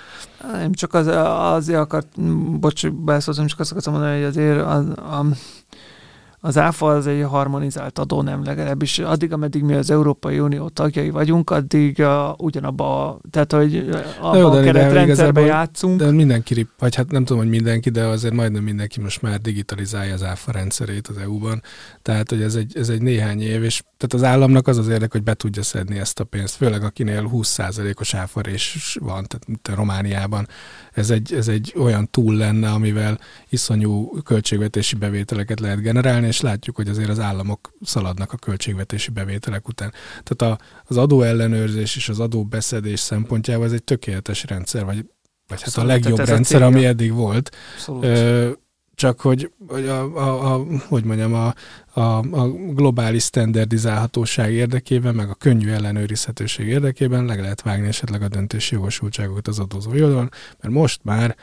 [0.51, 2.22] Nem csak az, azért akart,
[2.59, 5.26] bocs, beleszóltam, csak azt akartam mondani, hogy azért az, a,
[6.46, 11.10] az áfa az egy harmonizált adó, nem legalábbis addig, ameddig mi az Európai Unió tagjai
[11.10, 13.89] vagyunk, addig uh, ugyanabba, tehát hogy
[14.22, 16.00] a jó, a keretrendszerbe játszunk.
[16.00, 20.14] De mindenki, vagy hát nem tudom, hogy mindenki, de azért majdnem mindenki most már digitalizálja
[20.14, 21.62] az áfa rendszerét az EU-ban.
[22.02, 25.12] Tehát, hogy ez egy, ez egy néhány év, és tehát az államnak az az érdek,
[25.12, 29.76] hogy be tudja szedni ezt a pénzt, főleg akinél 20%-os áfarés van, tehát mint a
[29.76, 30.48] Romániában.
[30.93, 33.20] Ez egy, ez egy olyan túl lenne, amivel
[33.50, 39.68] iszonyú költségvetési bevételeket lehet generálni, és látjuk, hogy azért az államok szaladnak a költségvetési bevételek
[39.68, 39.94] után.
[40.24, 45.06] Tehát a, az adóellenőrzés és az adóbeszedés szempontjából ez egy tökéletes rendszer, vagy,
[45.48, 47.56] vagy hát Abszolút, a legjobb rendszer, a ami eddig volt.
[48.02, 48.52] Ö,
[48.96, 51.54] csak hogy, hogy a, a, a, hogy mondjam, a,
[51.94, 58.28] a, a globális standardizálhatóság érdekében, meg a könnyű ellenőrizhetőség érdekében meg lehet vágni esetleg a
[58.28, 60.30] döntési jogosultságokat az adózó oldalon,
[60.62, 61.36] mert most már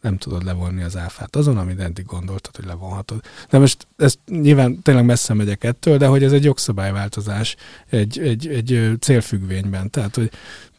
[0.00, 3.20] nem tudod levonni az áfát azon, amit eddig gondoltad, hogy levonhatod.
[3.50, 7.56] De most ezt nyilván tényleg messze megyek ettől, de hogy ez egy jogszabályváltozás
[7.90, 9.90] egy, egy, egy célfüggvényben.
[9.90, 10.30] Tehát, hogy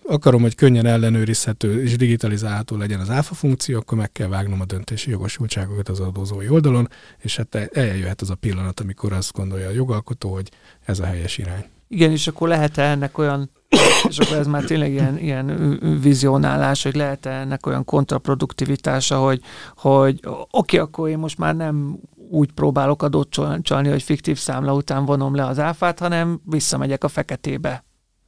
[0.07, 4.65] akarom, hogy könnyen ellenőrizhető és digitalizálható legyen az áfa funkció, akkor meg kell vágnom a
[4.65, 9.71] döntési jogosultságokat az adózói oldalon, és hát eljöhet az a pillanat, amikor azt gondolja a
[9.71, 10.51] jogalkotó, hogy
[10.85, 11.65] ez a helyes irány.
[11.87, 13.49] Igen, és akkor lehet-e ennek olyan,
[14.09, 19.41] és akkor ez már tényleg ilyen, ilyen vizionálás, hogy lehet-e ennek olyan kontraproduktivitása, hogy,
[19.75, 21.99] hogy oké, okay, akkor én most már nem
[22.29, 27.07] úgy próbálok adót csalni, hogy fiktív számla után vonom le az áfát, hanem visszamegyek a
[27.07, 27.83] feketébe.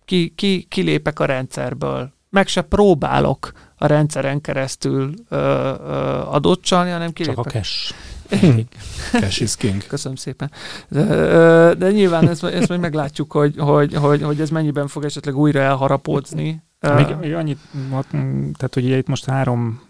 [0.05, 2.13] Ki, ki, kilépek a rendszerből.
[2.29, 7.43] Meg se próbálok a rendszeren keresztül ö, ö, adót csalni, hanem kilépek.
[7.43, 7.93] Csak a cash.
[9.11, 9.87] Cash is king.
[9.87, 10.51] Köszönöm szépen.
[10.87, 11.03] De,
[11.73, 15.59] de nyilván ezt, ezt majd meglátjuk, hogy, hogy, hogy, hogy ez mennyiben fog esetleg újra
[15.59, 16.63] elharapódzni.
[16.95, 17.59] Még, még annyit,
[18.57, 19.81] tehát ugye itt most három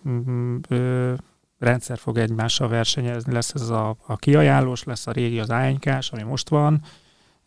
[0.69, 1.13] ö,
[1.59, 6.23] rendszer fog egymással versenyezni, lesz ez a, a kiajánlós, lesz a régi, az ánykás, ami
[6.23, 6.81] most van,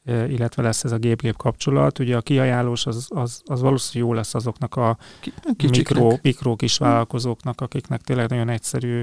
[0.04, 1.98] illetve lesz ez a gép-gép kapcsolat.
[1.98, 4.96] Ugye a kiajánlós az, az, az valószínűleg jó lesz azoknak a
[5.70, 9.02] mikro, mikro kis vállalkozóknak, akiknek tényleg nagyon egyszerű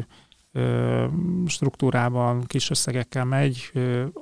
[1.45, 3.71] struktúrában kis összegekkel megy,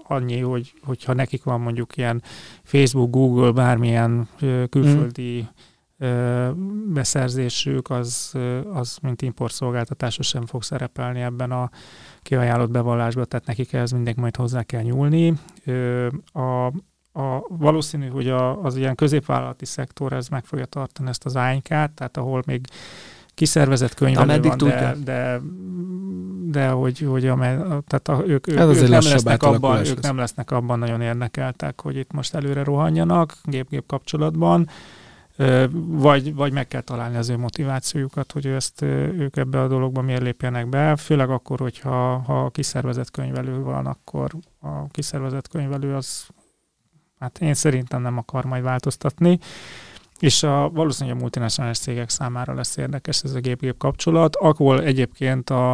[0.04, 2.22] annyi, hogy, hogyha nekik van mondjuk ilyen
[2.64, 4.28] Facebook, Google, bármilyen
[4.70, 5.48] külföldi
[6.06, 6.94] mm.
[6.94, 8.34] beszerzésük, az,
[8.74, 11.70] az mint importszolgáltatása sem fog szerepelni ebben a
[12.22, 15.34] kiajánlott bevallásban, tehát nekik ez mindig majd hozzá kell nyúlni.
[16.32, 16.66] A,
[17.12, 21.92] a, valószínű, hogy a, az ilyen középvállalati szektor ez meg fogja tartani ezt az ánykát,
[21.92, 22.68] tehát ahol még
[23.38, 25.40] kiszervezett könyvelő van, de, de,
[26.52, 27.36] de hogy, hogy a,
[27.88, 31.96] tehát a, ők, ők, ők, nem lesznek abban, ők nem lesznek abban nagyon érdekeltek, hogy
[31.96, 34.70] itt most előre rohanjanak gép-gép kapcsolatban,
[35.88, 40.22] vagy, vagy meg kell találni az ő motivációjukat, hogy ezt ők ebbe a dologba miért
[40.22, 46.28] lépjenek be, főleg akkor, hogyha ha kiszervezett könyvelő van, akkor a kiszervezett könyvelő az,
[47.20, 49.40] hát én szerintem nem akar majd változtatni,
[50.20, 55.50] és a, valószínűleg a multinacionális cégek számára lesz érdekes ez a gép-gép kapcsolat, akkor egyébként
[55.50, 55.74] a,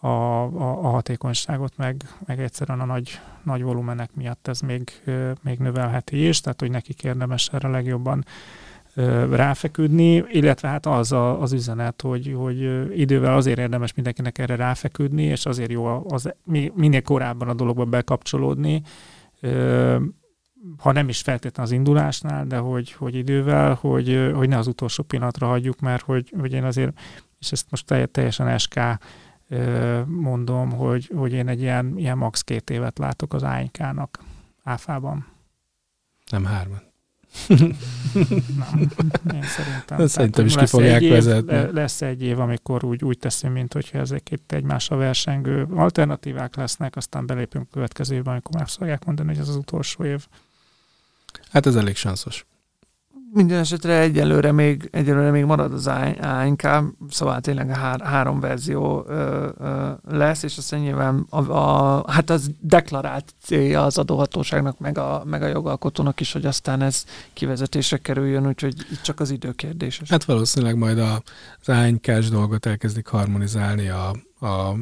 [0.00, 5.02] a, a, a hatékonyságot, meg, meg egyszerűen a nagy, nagy volumenek miatt ez még,
[5.42, 8.24] még növelheti is, tehát hogy nekik érdemes erre legjobban
[9.30, 15.22] ráfeküdni, illetve hát az a, az üzenet, hogy, hogy idővel azért érdemes mindenkinek erre ráfeküdni,
[15.22, 16.34] és azért jó az,
[16.74, 18.82] minél korábban a dologba bekapcsolódni,
[20.78, 25.02] ha nem is feltétlenül az indulásnál, de hogy, hogy idővel, hogy, hogy ne az utolsó
[25.02, 27.00] pillanatra hagyjuk, mert hogy, hogy én azért,
[27.38, 28.80] és ezt most teljesen SK
[30.06, 34.18] mondom, hogy, hogy én egy ilyen, ilyen max két évet látok az ANK-nak
[34.62, 35.26] áfában.
[36.30, 36.82] Nem hárman.
[37.48, 39.98] Nem, én szerintem.
[39.98, 41.72] De szerintem is ki fogják év, vezetni.
[41.72, 46.96] Lesz egy év, amikor úgy, úgy teszünk, mint hogyha ezek itt egymásra versengő alternatívák lesznek,
[46.96, 50.26] aztán belépünk a következő évben, amikor már fogják mondani, hogy ez az utolsó év.
[51.50, 52.46] Hát ez elég sanszos.
[53.34, 55.86] Minden esetre egyelőre még, egyelőre még marad az
[56.20, 56.62] ANK,
[57.10, 62.30] szóval tényleg a hár, három verzió ö, ö, lesz, és aztán nyilván a, a, hát
[62.30, 67.96] az deklarált célja az adóhatóságnak, meg a, meg a jogalkotónak is, hogy aztán ez kivezetésre
[67.96, 70.08] kerüljön, úgyhogy itt csak az idő kérdéses.
[70.08, 71.22] Hát valószínűleg majd a,
[71.60, 74.08] az ANK-s dolgot elkezdik harmonizálni a,
[74.46, 74.74] a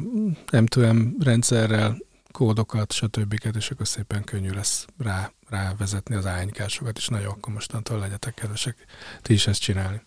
[0.51, 1.97] M2M rendszerrel,
[2.31, 3.33] kódokat, stb.
[3.57, 8.75] és akkor szépen könnyű lesz rá, rávezetni az ánykásokat, és nagyon akkor mostantól legyetek kedvesek
[9.21, 10.01] ti is ezt csinálni.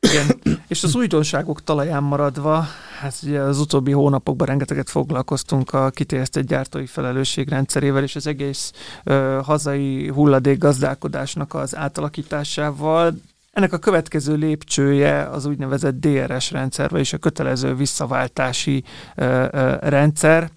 [0.00, 2.66] Igen, és az újdonságok talaján maradva,
[3.00, 8.72] hát ugye az utóbbi hónapokban rengeteget foglalkoztunk a kiterjesztett gyártói felelősség rendszerével, és az egész
[9.04, 13.14] ö, hazai hulladékgazdálkodásnak az átalakításával,
[13.52, 20.50] ennek a következő lépcsője az úgynevezett DRS rendszer, vagyis a kötelező visszaváltási ö, ö, rendszer,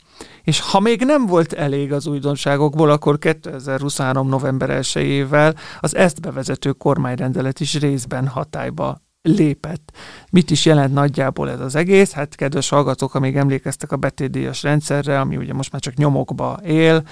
[0.44, 4.28] és ha még nem volt elég az újdonságokból, akkor 2023.
[4.28, 9.92] november 1-ével az ezt bevezető kormányrendelet is részben hatályba lépett.
[10.32, 12.12] Mit is jelent nagyjából ez az egész?
[12.12, 17.04] Hát kedves hallgatók, amíg emlékeztek a betétdíjas rendszerre, ami ugye most már csak nyomokba él,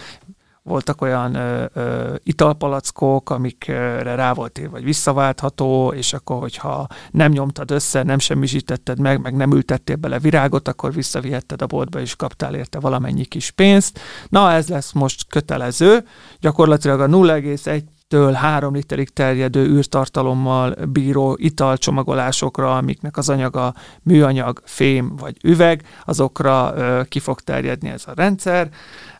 [0.64, 7.32] voltak olyan ö, ö, italpalackok, amikre rá volt ér, vagy visszaváltható, és akkor, hogyha nem
[7.32, 12.16] nyomtad össze, nem semmisítetted meg, meg nem ültettél bele virágot, akkor visszavihetted a boltba, és
[12.16, 14.00] kaptál érte valamennyi kis pénzt.
[14.30, 16.06] Na, ez lesz most kötelező.
[16.40, 25.16] Gyakorlatilag a 0,1 től 3 literig terjedő űrtartalommal bíró italcsomagolásokra, amiknek az anyaga műanyag, fém
[25.16, 28.70] vagy üveg, azokra ö, ki fog terjedni ez a rendszer.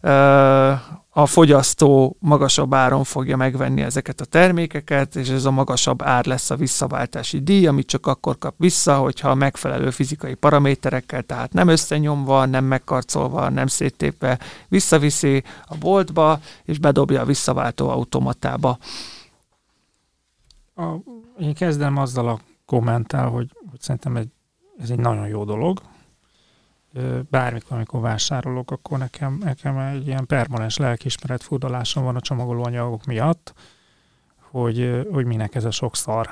[0.02, 0.72] Ö,
[1.14, 6.50] a fogyasztó magasabb áron fogja megvenni ezeket a termékeket, és ez a magasabb ár lesz
[6.50, 11.68] a visszaváltási díj, amit csak akkor kap vissza, hogyha a megfelelő fizikai paraméterekkel, tehát nem
[11.68, 18.78] összenyomva, nem megkarcolva, nem széttépve visszaviszi a boltba, és bedobja a visszaváltó automatába.
[20.76, 20.84] A,
[21.40, 24.30] én kezdem azzal a kommentál, hogy, hogy szerintem egy,
[24.78, 25.82] ez egy nagyon jó dolog,
[27.30, 33.54] bármikor, amikor vásárolok, akkor nekem, nekem egy ilyen permanens lelkismeret furdalásom van a csomagolóanyagok miatt,
[34.52, 36.30] hogy, hogy minek ez a sok szar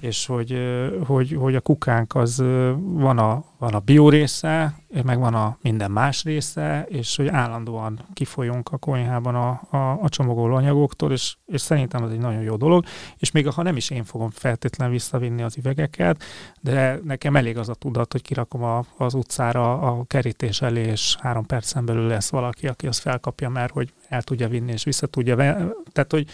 [0.00, 0.58] és hogy,
[1.06, 2.42] hogy, hogy a kukánk az
[2.78, 8.00] van a, van a bio része, meg van a minden más része, és hogy állandóan
[8.12, 12.56] kifolyunk a konyhában a, a, a csomagoló anyagoktól, és, és szerintem ez egy nagyon jó
[12.56, 12.84] dolog,
[13.18, 16.22] és még ha nem is én fogom feltétlenül visszavinni az üvegeket,
[16.60, 21.16] de nekem elég az a tudat, hogy kirakom a, az utcára a kerítés elé, és
[21.20, 25.06] három percen belül lesz valaki, aki azt felkapja, mert hogy el tudja vinni, és vissza
[25.06, 25.36] tudja,
[25.92, 26.28] tehát hogy,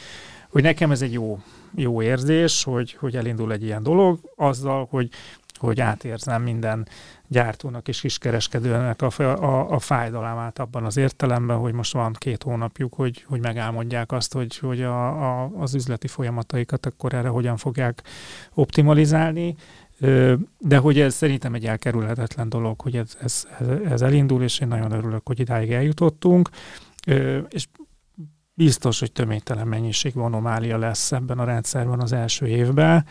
[0.50, 1.38] hogy nekem ez egy jó,
[1.76, 5.08] jó érzés, hogy, hogy elindul egy ilyen dolog, azzal, hogy
[5.56, 6.88] hogy átérzem minden
[7.28, 12.94] gyártónak és kiskereskedőnek a, a, a fájdalmát abban az értelemben, hogy most van két hónapjuk,
[12.94, 18.02] hogy, hogy megálmodják azt, hogy, hogy a, a, az üzleti folyamataikat akkor erre hogyan fogják
[18.54, 19.54] optimalizálni.
[20.58, 23.46] De hogy ez szerintem egy elkerülhetetlen dolog, hogy ez, ez,
[23.88, 26.48] ez elindul, és én nagyon örülök, hogy idáig eljutottunk.
[27.48, 27.66] És
[28.56, 33.06] biztos, hogy töménytelen mennyiségű anomália lesz ebben a rendszerben az első évben,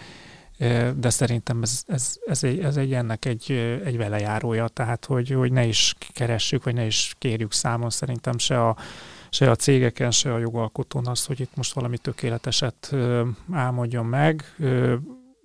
[0.96, 3.52] de szerintem ez, ez, ez, egy, ez egy ennek egy,
[3.86, 8.68] egy velejárója, tehát hogy, hogy ne is keressük, vagy ne is kérjük számon szerintem se
[8.68, 8.78] a,
[9.30, 12.96] se a cégeken, se a jogalkotón azt, hogy itt most valami tökéleteset
[13.52, 14.44] álmodjon meg.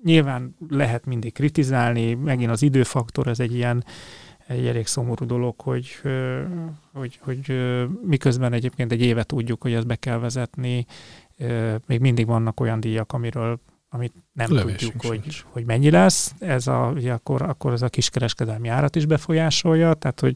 [0.02, 3.84] Nyilván lehet mindig kritizálni, megint az időfaktor, ez egy ilyen
[4.50, 5.88] egy elég szomorú dolog, hogy,
[6.92, 7.52] hogy, hogy
[8.02, 10.86] miközben egyébként egy évet tudjuk, hogy ezt be kell vezetni,
[11.86, 13.60] még mindig vannak olyan díjak, amiről
[13.92, 16.34] amit nem Levésünk tudjuk, hogy, hogy mennyi lesz.
[16.38, 20.34] Ez a, ugye akkor, akkor ez a kiskereskedelmi árat is befolyásolja, tehát hogy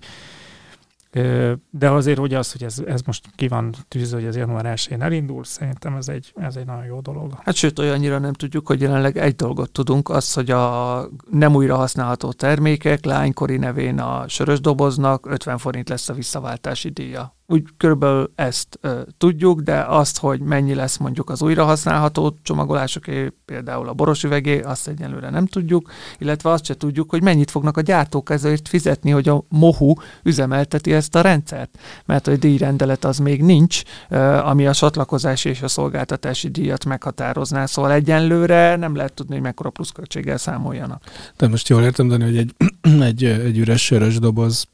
[1.71, 5.03] de azért, hogy az, hogy ez, ez most ki van tűzve, hogy ez január 1-én
[5.03, 7.33] elindul, szerintem ez egy, ez egy nagyon jó dolog.
[7.43, 11.77] Hát sőt, olyannyira nem tudjuk, hogy jelenleg egy dolgot tudunk, az, hogy a nem újra
[11.77, 18.32] használható termékek lánykori nevén a sörös doboznak 50 forint lesz a visszaváltási díja úgy körülbelül
[18.34, 24.24] ezt ö, tudjuk, de azt, hogy mennyi lesz mondjuk az újrahasználható csomagolásoké, például a boros
[24.24, 28.68] üvegé, azt egyelőre nem tudjuk, illetve azt se tudjuk, hogy mennyit fognak a gyártók ezért
[28.68, 29.92] fizetni, hogy a MOHU
[30.22, 35.62] üzemelteti ezt a rendszert, mert a díjrendelet az még nincs, ö, ami a csatlakozási és
[35.62, 41.03] a szolgáltatási díjat meghatározná, szóval egyenlőre nem lehet tudni, hogy mekkora pluszköltséggel számoljanak.
[41.36, 42.55] De most jól értem, Dani, hogy egy,
[43.11, 44.66] egy, egy üres sörös doboz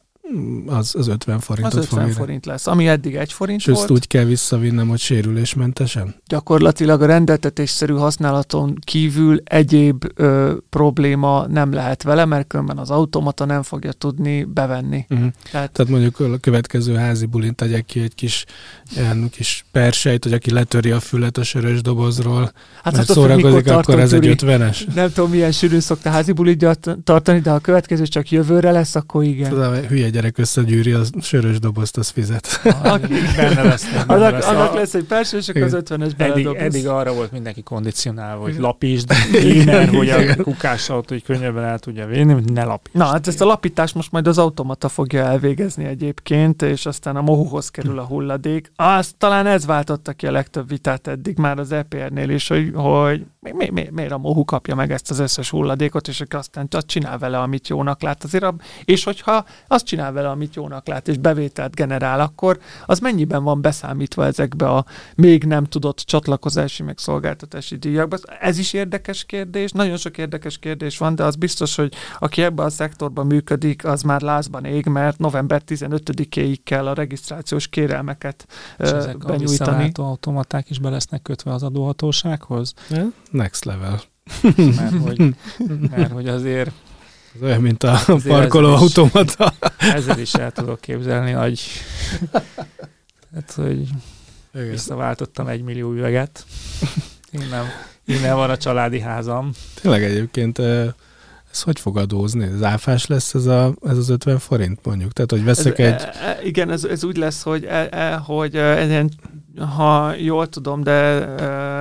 [0.67, 3.79] az, az 50 forintot Az 50 fog forint lesz, ami eddig egy forint És volt.
[3.79, 6.15] ezt úgy kell visszavinnem, hogy sérülésmentesen?
[6.27, 13.45] Gyakorlatilag a rendeltetésszerű használaton kívül egyéb ö, probléma nem lehet vele, mert különben az automata
[13.45, 15.07] nem fogja tudni bevenni.
[15.09, 15.29] Uh-huh.
[15.51, 18.45] Tehát, Tehát mondjuk a következő házi bulint tegyek ki egy kis,
[18.97, 22.53] ilyen kis persejt, hogy aki letöri a fület a sörös dobozról,
[22.83, 24.87] hát mert szórakozik, akkor ez egy ötvenes.
[24.95, 26.67] Nem tudom, milyen sűrűn szokta házi bulit
[27.05, 29.51] tartani, de ha a következő csak jövőre lesz, akkor igen.
[29.51, 32.61] Tudom, hülye gyerek összegyűri a sörös dobozt, az fizet.
[32.83, 33.85] Aki benne lesz.
[34.07, 34.49] Benne annak, lesz.
[34.49, 38.59] Annak lesz egy perső, és akkor az ötvenes eddig, eddig arra volt mindenki kondicionálva, hogy
[38.59, 42.97] lapítsd, innen, hogy a kukással, hogy könnyebben el tudja vinni, hogy ne lapítsd.
[42.97, 47.21] Na, hát ezt a lapítást most majd az automata fogja elvégezni egyébként, és aztán a
[47.21, 48.73] mohuhoz kerül a hulladék.
[48.77, 53.25] Azt talán ez váltotta ki a legtöbb vitát eddig már az EPR-nél is, hogy, hogy
[53.41, 56.87] mi, mi, mi, miért a mohu kapja meg ezt az összes hulladékot, és aztán azt
[56.87, 58.25] csinál vele, amit jónak lát.
[58.25, 58.47] Azért,
[58.85, 63.61] és hogyha azt csinál vele, amit jónak lát, és bevételt generál, akkor az mennyiben van
[63.61, 64.85] beszámítva ezekbe a
[65.15, 68.17] még nem tudott csatlakozási meg szolgáltatási díjakba?
[68.41, 72.67] Ez is érdekes kérdés, nagyon sok érdekes kérdés van, de az biztos, hogy aki ebben
[72.67, 78.47] a szektorban működik, az már lázban ég, mert november 15-éig kell a regisztrációs kérelmeket
[78.79, 79.91] és ezek benyújtani.
[79.95, 82.75] A automaták is be lesznek kötve az adóhatósághoz?
[83.31, 84.01] Next level.
[84.77, 85.35] mert, hogy,
[85.91, 86.71] mert hogy azért
[87.35, 89.53] ez olyan, mint a parkoló automata.
[89.79, 91.61] Ezzel is el tudok képzelni, hogy,
[93.35, 93.89] hát, hogy
[94.55, 94.71] Igen.
[94.71, 96.45] visszaváltottam egy millió üveget.
[97.31, 97.65] Innen,
[98.05, 99.51] innen van a családi házam.
[99.81, 100.59] Tényleg egyébként
[101.51, 102.45] ez hogy fog adózni?
[102.45, 105.13] Ez áfás lesz ez, a, ez az 50 forint mondjuk?
[105.13, 106.01] Tehát, hogy veszek ez, egy...
[106.01, 109.11] E, e, igen, ez, ez úgy lesz, hogy, e, e, hogy e, ilyen
[109.77, 110.93] ha jól tudom, de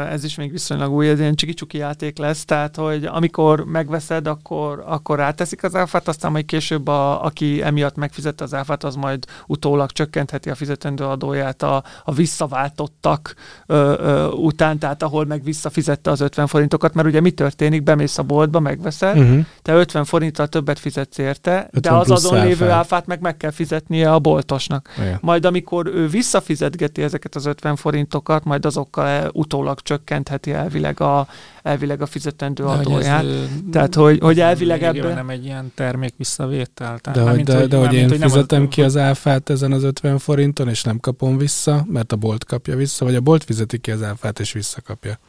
[0.09, 4.84] ez is még viszonylag új, ez ilyen csiki játék lesz, tehát, hogy amikor megveszed, akkor,
[4.86, 9.26] akkor ráteszik az áfát, aztán majd később, a, aki emiatt megfizette az áfát, az majd
[9.47, 16.11] utólag csökkentheti a fizetendő adóját a, a visszaváltottak ö, ö, után, tehát ahol meg visszafizette
[16.11, 19.45] az 50 forintokat, mert ugye mi történik, bemész a boltba, megveszed, uh-huh.
[19.61, 24.11] te 50 forinttal többet fizetsz érte, de az azon lévő áfát meg meg kell fizetnie
[24.11, 24.89] a boltosnak.
[24.97, 25.17] Igen.
[25.22, 31.28] Majd amikor ő visszafizetgeti ezeket az 50 forintokat, majd azokkal utólag csökkentheti elvileg a,
[31.64, 33.24] elvileg a fizetendő de adóját.
[33.24, 35.14] Ez, tehát, hogy, hogy elvileg ebben...
[35.14, 36.99] nem egy ilyen termék visszavétel.
[36.99, 39.84] Tehát, de, hogy, de, hogy, de, hogy én mint, fizetem ki az áfát ezen az
[39.84, 43.78] 50 forinton, és nem kapom vissza, mert a bolt kapja vissza, vagy a bolt fizeti
[43.78, 45.20] ki az áfát, és visszakapja.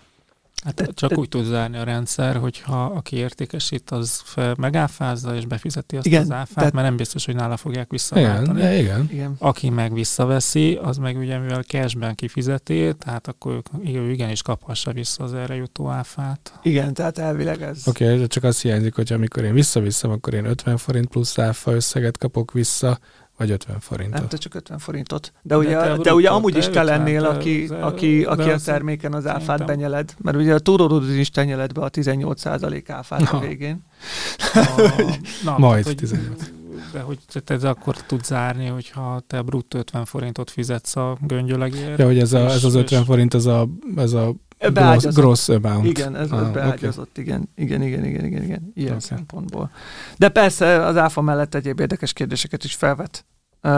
[0.64, 4.22] Hát csak úgy tud zárni a rendszer, hogyha aki értékesít, az
[4.58, 6.72] megáfázza és befizeti azt igen, az áfát, tehát...
[6.72, 8.60] mert nem biztos, hogy nála fogják visszaváltani.
[8.60, 9.08] Igen, igen.
[9.12, 9.34] igen.
[9.38, 15.24] Aki meg visszaveszi, az meg ugye mivel cashben kifizeti, tehát akkor ő igenis kaphassa vissza
[15.24, 16.58] az erre jutó áfát.
[16.62, 17.82] Igen, tehát elvileg ez.
[17.86, 21.72] Oké, okay, csak azt hiányzik, hogy amikor én visszaviszem, akkor én 50 forint plusz áfa
[21.72, 22.98] összeget kapok vissza,
[23.40, 24.18] Vagy 50 forintot.
[24.18, 25.32] Nem, te csak 50 forintot.
[25.42, 29.26] De, de ugye, de ugye amúgy is te lennél, aki, aki, aki a terméken az
[29.26, 30.14] áfát benyeled.
[30.18, 33.84] Mert ugye a túrórudod is te nyeled be a 18% áfát a végén.
[34.54, 35.02] A,
[35.44, 36.50] na, Majd hogy, 18.
[36.92, 41.98] De hogy te ez akkor tud zárni, hogyha te bruttó 50 forintot fizetsz a göngyölegért.
[41.98, 44.34] Ja, hogy ez, a, és- ez az 50 és- forint, ez a, ez a
[44.68, 45.14] Beágyazott.
[45.14, 45.84] gross amount.
[45.86, 49.00] Igen, ez Ah, beágyazott, igen, igen, igen, igen, igen, igen, ilyen Oké.
[49.04, 49.70] szempontból.
[50.16, 53.24] De persze az áfa mellett egyéb érdekes kérdéseket is felvet.
[53.62, 53.70] Uh,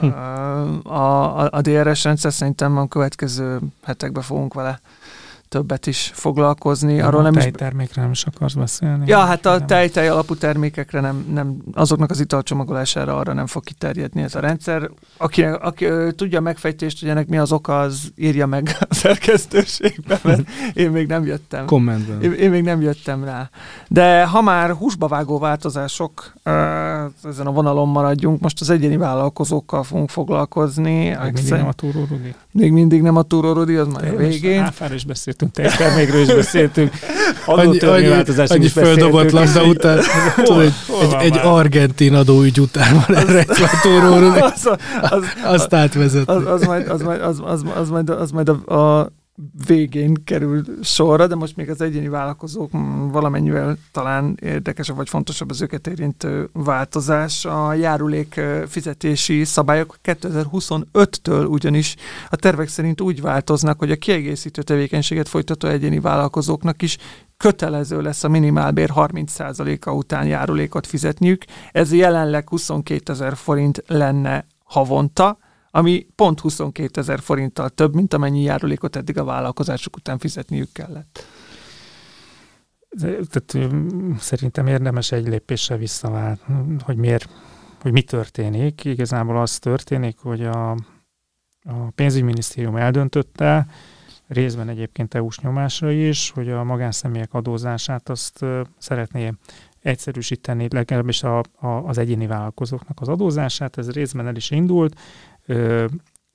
[0.00, 0.88] Hm.
[0.92, 4.80] a, a, a DRS rendszer szerintem a következő hetekben fogunk vele
[5.50, 7.00] többet is foglalkozni.
[7.00, 9.04] Arról nem a is tejtermékre nem is akarsz beszélni.
[9.06, 9.66] Ja, hát a Nem.
[9.66, 14.90] tej-tej alapú termékekre nem, nem, azoknak az italcsomagolására arra nem fog kiterjedni ez a rendszer.
[15.16, 18.94] Aki, aki ö, tudja a megfejtést, hogy ennek mi az oka, az írja meg a
[19.04, 21.66] szerkesztőségbe, mert én még nem jöttem.
[21.66, 22.22] Kommentben.
[22.22, 23.50] Én, én még nem jöttem rá.
[23.88, 26.32] De ha már húsba vágó változások,
[27.24, 31.16] ezen a vonalon maradjunk, most az egyéni vállalkozókkal fogunk foglalkozni.
[31.22, 32.34] Még mindig nem a túró, Rudi.
[32.52, 34.72] még mindig nem a túrórodi, az már a végén.
[34.92, 35.04] Is
[35.40, 36.92] beszéltünk, tejtermékről is beszéltünk.
[37.44, 39.98] Annyi, Adótörvényváltozásról annyi is beszéltünk, labda után,
[40.34, 43.46] Hol- tudod, egy, hol egy, egy argentin adóügy után van erre egy
[43.82, 44.68] túró, az,
[45.00, 46.34] az, azt átvezetni.
[46.34, 49.12] az, az, majd, az, majd, az, az, az, majd, az majd a, a
[49.66, 52.70] végén kerül sorra, de most még az egyéni vállalkozók
[53.10, 57.44] valamennyivel talán érdekesebb vagy fontosabb az őket érintő változás.
[57.44, 61.96] A járulék fizetési szabályok 2025-től ugyanis
[62.30, 66.98] a tervek szerint úgy változnak, hogy a kiegészítő tevékenységet folytató egyéni vállalkozóknak is
[67.36, 71.44] kötelező lesz a minimálbér 30%-a után járulékot fizetniük.
[71.72, 75.38] Ez jelenleg 22 ezer forint lenne havonta,
[75.70, 81.24] ami pont 22 ezer forinttal több, mint amennyi járulékot eddig a vállalkozások után fizetniük kellett.
[82.98, 83.74] Tehát
[84.18, 86.38] szerintem érdemes egy lépéssel visszaválni,
[86.84, 87.28] hogy miért,
[87.80, 88.84] hogy mi történik.
[88.84, 90.70] Igazából az történik, hogy a,
[91.62, 93.66] a pénzügyminisztérium eldöntötte,
[94.30, 98.44] részben egyébként EU-s nyomásra is, hogy a magánszemélyek adózását azt
[98.78, 99.32] szeretné
[99.80, 105.00] egyszerűsíteni, legalábbis a, a, az egyéni vállalkozóknak az adózását, ez részben el is indult,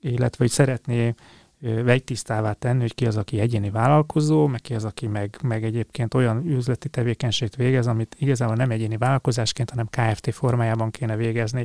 [0.00, 1.14] illetve hogy szeretné
[1.60, 6.14] vegytisztává tenni, hogy ki az, aki egyéni vállalkozó, meg ki az, aki meg, meg egyébként
[6.14, 11.64] olyan üzleti tevékenységet végez, amit igazából nem egyéni vállalkozásként, hanem KFT formájában kéne végezni.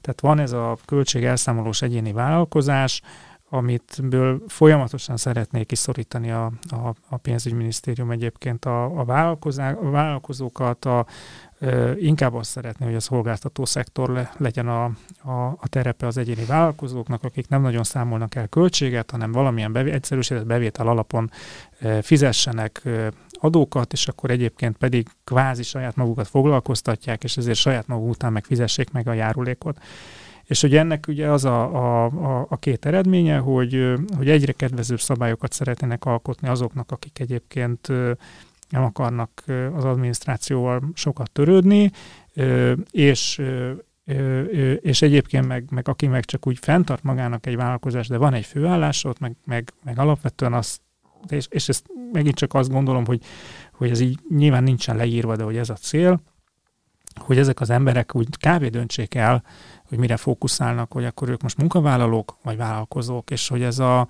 [0.00, 3.02] Tehát van ez a költségelszámolós egyéni vállalkozás,
[3.48, 11.06] amitből folyamatosan szeretnék kiszorítani a, a, a pénzügyminisztérium egyébként a, a, vállalkozá- a vállalkozókat, a,
[11.98, 14.84] inkább azt szeretné, hogy a szolgáltató szektor le, legyen a,
[15.22, 19.90] a, a terepe az egyéni vállalkozóknak, akik nem nagyon számolnak el költséget, hanem valamilyen bevé,
[19.90, 21.30] egyszerűsített bevétel alapon
[22.02, 22.82] fizessenek
[23.32, 28.44] adókat, és akkor egyébként pedig kvázi saját magukat foglalkoztatják, és ezért saját maguk után meg
[28.44, 29.78] fizessék meg a járulékot.
[30.44, 35.00] És hogy ennek ugye az a, a, a, a két eredménye, hogy, hogy egyre kedvezőbb
[35.00, 37.88] szabályokat szeretnének alkotni azoknak, akik egyébként
[38.74, 39.44] nem akarnak
[39.74, 41.90] az adminisztrációval sokat törődni,
[42.90, 43.42] és
[44.80, 48.44] és egyébként meg, meg aki meg csak úgy fenntart magának egy vállalkozást, de van egy
[48.44, 50.80] főállás ott, meg, meg, meg alapvetően azt,
[51.28, 53.22] és, és ezt megint csak azt gondolom, hogy,
[53.72, 56.20] hogy ez így nyilván nincsen leírva, de hogy ez a cél,
[57.14, 58.64] hogy ezek az emberek úgy kb.
[58.64, 59.44] döntsék el,
[59.88, 64.06] hogy mire fókuszálnak, hogy akkor ők most munkavállalók vagy vállalkozók, és hogy ez a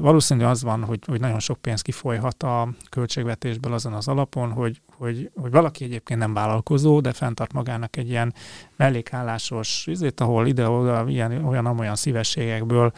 [0.00, 4.80] valószínű az van, hogy, hogy nagyon sok pénz kifolyhat a költségvetésből azon az alapon, hogy,
[4.96, 8.34] hogy, hogy valaki egyébként nem vállalkozó, de fenntart magának egy ilyen
[8.76, 12.92] mellékállásos üzét, ahol ide-oda ilyen, olyan-amolyan szívességekből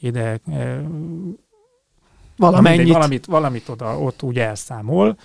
[0.00, 0.40] ide
[2.36, 2.92] Valamennyit.
[2.92, 5.16] valamit, valamit oda, ott úgy elszámol,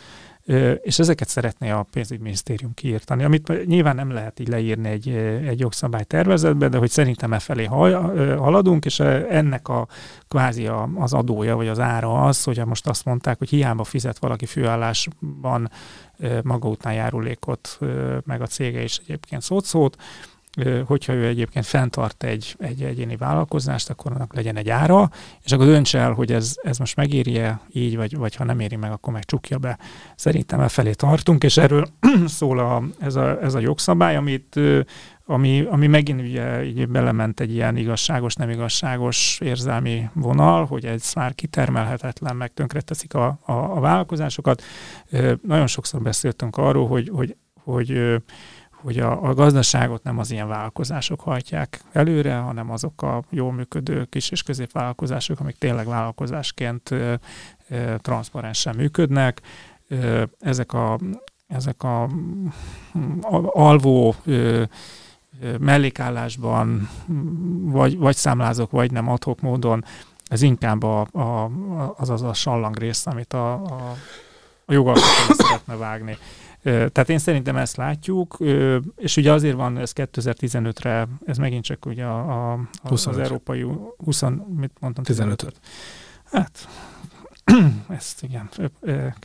[0.81, 5.09] és ezeket szeretné a pénzügyminisztérium kiírtani, amit nyilván nem lehet így leírni egy,
[5.47, 9.87] egy jogszabály tervezetbe, de hogy szerintem e felé haladunk, és ennek a
[10.27, 14.45] kvázi az adója, vagy az ára az, hogy most azt mondták, hogy hiába fizet valaki
[14.45, 15.71] főállásban
[16.43, 17.79] maga után járulékot,
[18.25, 19.97] meg a cége is egyébként szót-szót,
[20.85, 25.09] hogyha ő egyébként fenntart egy, egy egyéni vállalkozást, akkor annak legyen egy ára,
[25.43, 28.75] és akkor dönts el, hogy ez, ez most megéri-e így, vagy, vagy ha nem éri
[28.75, 29.79] meg, akkor meg csukja be.
[30.15, 31.87] Szerintem e felé tartunk, és erről
[32.25, 34.59] szól a, ez, a, ez a jogszabály, amit
[35.25, 41.13] ami, ami megint ugye így belement egy ilyen igazságos, nem igazságos érzelmi vonal, hogy ez
[41.15, 44.63] már kitermelhetetlen, meg tönkreteszik a, a, a vállalkozásokat.
[45.41, 48.15] Nagyon sokszor beszéltünk arról, hogy, hogy, hogy, ö,
[48.81, 54.05] hogy a, a gazdaságot nem az ilyen vállalkozások hajtják előre, hanem azok a jól működő
[54.05, 57.13] kis és középvállalkozások, amik tényleg vállalkozásként ö,
[57.69, 59.41] ö, transzparensen működnek.
[59.87, 60.99] Ö, ezek a
[61.47, 62.03] ezek a,
[63.21, 64.63] a alvó ö,
[65.59, 66.89] mellékállásban,
[67.61, 69.85] vagy, vagy számlázok, vagy nem adhok módon,
[70.29, 71.51] ez inkább a, a,
[71.97, 73.95] az az a sallang rész, amit a, a,
[74.65, 76.17] a jogalkotó szeretne vágni.
[76.63, 78.37] Tehát én szerintem ezt látjuk,
[78.95, 83.65] és ugye azért van ez 2015-re, ez megint csak ugye a, a, az európai
[83.97, 84.23] 20,
[84.55, 85.03] mit mondtam?
[85.03, 85.59] 15 -öt.
[86.31, 86.67] Hát,
[87.89, 88.49] ezt igen,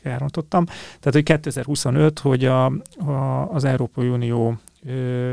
[0.03, 0.65] elrontottam.
[0.65, 2.65] Tehát, hogy 2025, hogy a,
[3.07, 5.33] a, az Európai Unió ö,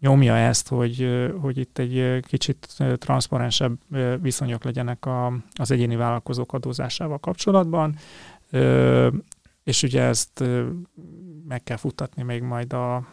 [0.00, 2.68] nyomja ezt, hogy, hogy itt egy kicsit
[2.98, 3.78] transzparensebb
[4.20, 7.96] viszonyok legyenek a, az egyéni vállalkozók adózásával kapcsolatban,
[9.64, 10.44] és ugye ezt
[11.50, 13.06] meg kell futtatni még majd a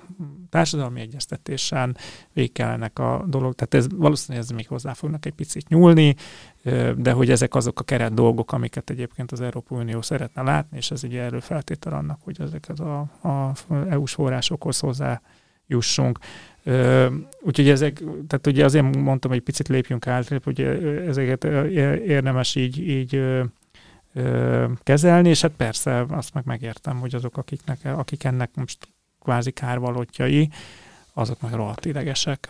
[0.50, 1.98] társadalmi egyeztetésen,
[2.34, 6.16] végig kellene a dolog, tehát ez valószínűleg ez még hozzá fognak egy picit nyúlni,
[6.96, 10.92] de hogy ezek azok a keret dolgok, amiket egyébként az Európai Unió szeretne látni, és
[10.92, 13.54] ez ugye előfeltétel annak, hogy ezeket a, a
[13.90, 15.22] EU-s forrásokhoz hozzá
[15.68, 16.20] jussunk.
[17.42, 20.62] Úgyhogy ezek, tehát ugye azért mondtam, hogy picit lépjünk át, hogy
[21.08, 21.44] ezeket
[22.06, 23.22] érdemes így, így
[24.84, 28.88] kezelni, és hát persze azt meg megértem, hogy azok, akiknek, akik ennek most
[29.22, 30.50] kvázi kárvalótjai,
[31.14, 32.50] azok meg rohadt idegesek.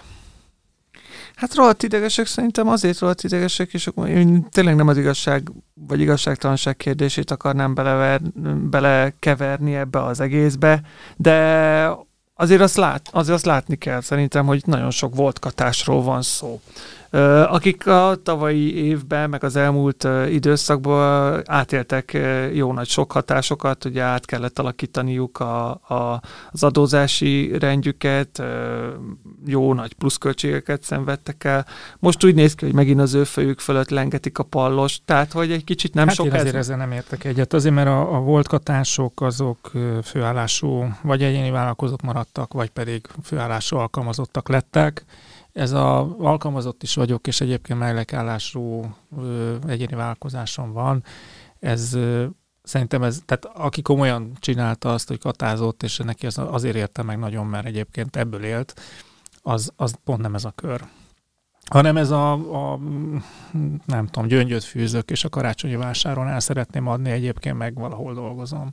[1.35, 6.77] Hát rohadt idegesek szerintem azért rohadt idegesek, és én tényleg nem az igazság vagy igazságtalanság
[6.77, 8.21] kérdését akarnám belever,
[8.69, 10.81] belekeverni ebbe az egészbe,
[11.15, 11.89] de
[12.33, 16.61] azért azt, lát, azért azt látni kell szerintem, hogy nagyon sok volt katásról van szó
[17.47, 22.17] akik a tavalyi évben, meg az elmúlt időszakban átéltek
[22.53, 28.43] jó nagy sok hatásokat, ugye át kellett alakítaniuk a, a, az adózási rendjüket,
[29.45, 31.65] jó nagy pluszköltségeket szenvedtek el.
[31.99, 35.51] Most úgy néz ki, hogy megint az ő fejük fölött lengetik a pallos, tehát hogy
[35.51, 36.39] egy kicsit nem hát sok én ez.
[36.39, 39.71] azért ezzel nem értek egyet, azért mert a, a volt katások azok
[40.03, 45.05] főállású, vagy egyéni vállalkozók maradtak, vagy pedig főállású alkalmazottak lettek,
[45.57, 48.95] ez a alkalmazott is vagyok, és egyébként mellékállású
[49.67, 51.03] egyéni vállalkozásom van.
[51.59, 52.25] Ez ö,
[52.63, 57.19] szerintem ez, tehát aki komolyan csinálta azt, hogy katázott, és neki az, azért érte meg
[57.19, 58.81] nagyon, mert egyébként ebből élt,
[59.41, 60.83] az, az pont nem ez a kör.
[61.65, 62.79] Hanem ez a, a
[63.85, 68.71] nem tudom, gyöngyöt fűzök, és a karácsonyi vásáron el szeretném adni, egyébként meg valahol dolgozom.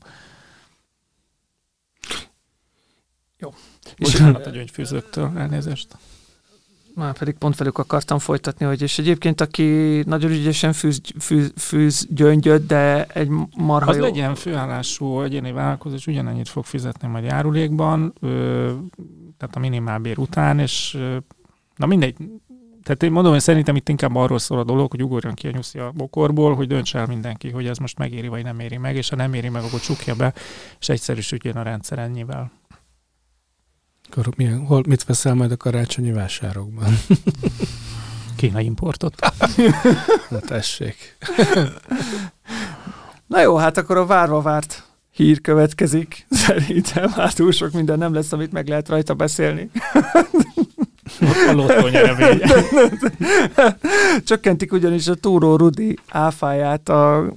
[3.39, 3.55] Jó.
[3.99, 5.97] Bocsánat a gyöngyfűzőktől, elnézést.
[6.95, 12.07] Már pedig pont velük akartam folytatni, hogy és egyébként aki nagyon ügyesen fűz, fűz, fűz
[12.11, 14.03] gyöngyöt, de egy marha Az jó...
[14.03, 18.73] legyen főállású egyéni vállalkozás, ugyanennyit fog fizetni majd járulékban, ö,
[19.39, 21.17] tehát a minimálbér után, és ö,
[21.77, 22.17] na mindegy,
[22.83, 25.51] tehát én mondom, hogy szerintem itt inkább arról szól a dolog, hogy ugorjon ki a
[25.51, 28.97] nyuszi a bokorból, hogy döntse el mindenki, hogy ez most megéri vagy nem éri meg,
[28.97, 30.33] és ha nem éri meg, akkor csukja be,
[30.81, 32.51] és egyszerűsödjön a rendszer ennyivel.
[34.11, 36.99] Akkor milyen, hol, mit veszel majd a karácsonyi vásárokban?
[38.37, 39.15] Kína importot.
[40.31, 41.17] Na tessék.
[43.27, 46.27] Na jó, hát akkor a várva várt hír következik.
[46.31, 49.71] Szerintem hát túl sok minden nem lesz, amit meg lehet rajta beszélni.
[51.21, 51.89] A lottó
[54.25, 57.33] Csökkentik ugyanis a Túró Rudi áfáját a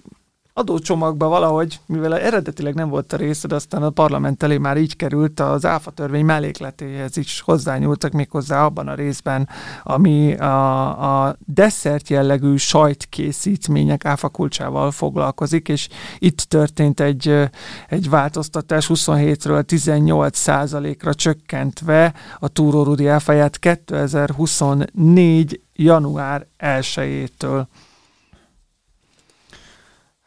[0.58, 4.96] adócsomagba valahogy, mivel eredetileg nem volt a része, de aztán a parlament elé már így
[4.96, 9.50] került, az áfa törvény mellékletéhez is hozzányúltak méghozzá abban a részben,
[9.84, 15.88] ami a, a desszert jellegű sajtkészítmények áfa kulcsával foglalkozik, és
[16.20, 17.50] itt történt egy,
[17.88, 27.66] egy változtatás 27-ről 18 százalékra csökkentve a túrórudi áfáját 2024 január 1-től.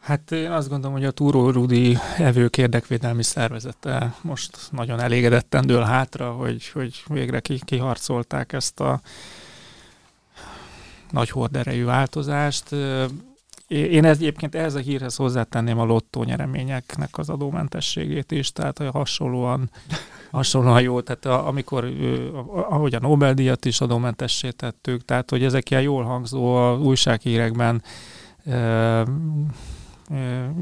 [0.01, 5.83] Hát én azt gondolom, hogy a Túró Rudi evők érdekvédelmi szervezete most nagyon elégedetten dől
[5.83, 9.01] hátra, hogy, hogy végre kiharcolták ezt a
[11.11, 12.75] nagy horderejű változást.
[13.67, 19.71] Én egyébként ehhez a hírhez hozzátenném a lottó nyereményeknek az adómentességét is, tehát hogy hasonlóan,
[20.31, 21.93] hasonlóan jó, tehát a, amikor,
[22.69, 27.83] ahogy a Nobel-díjat is adómentessé tettük, tehát hogy ezek ilyen jól hangzó a újsághírekben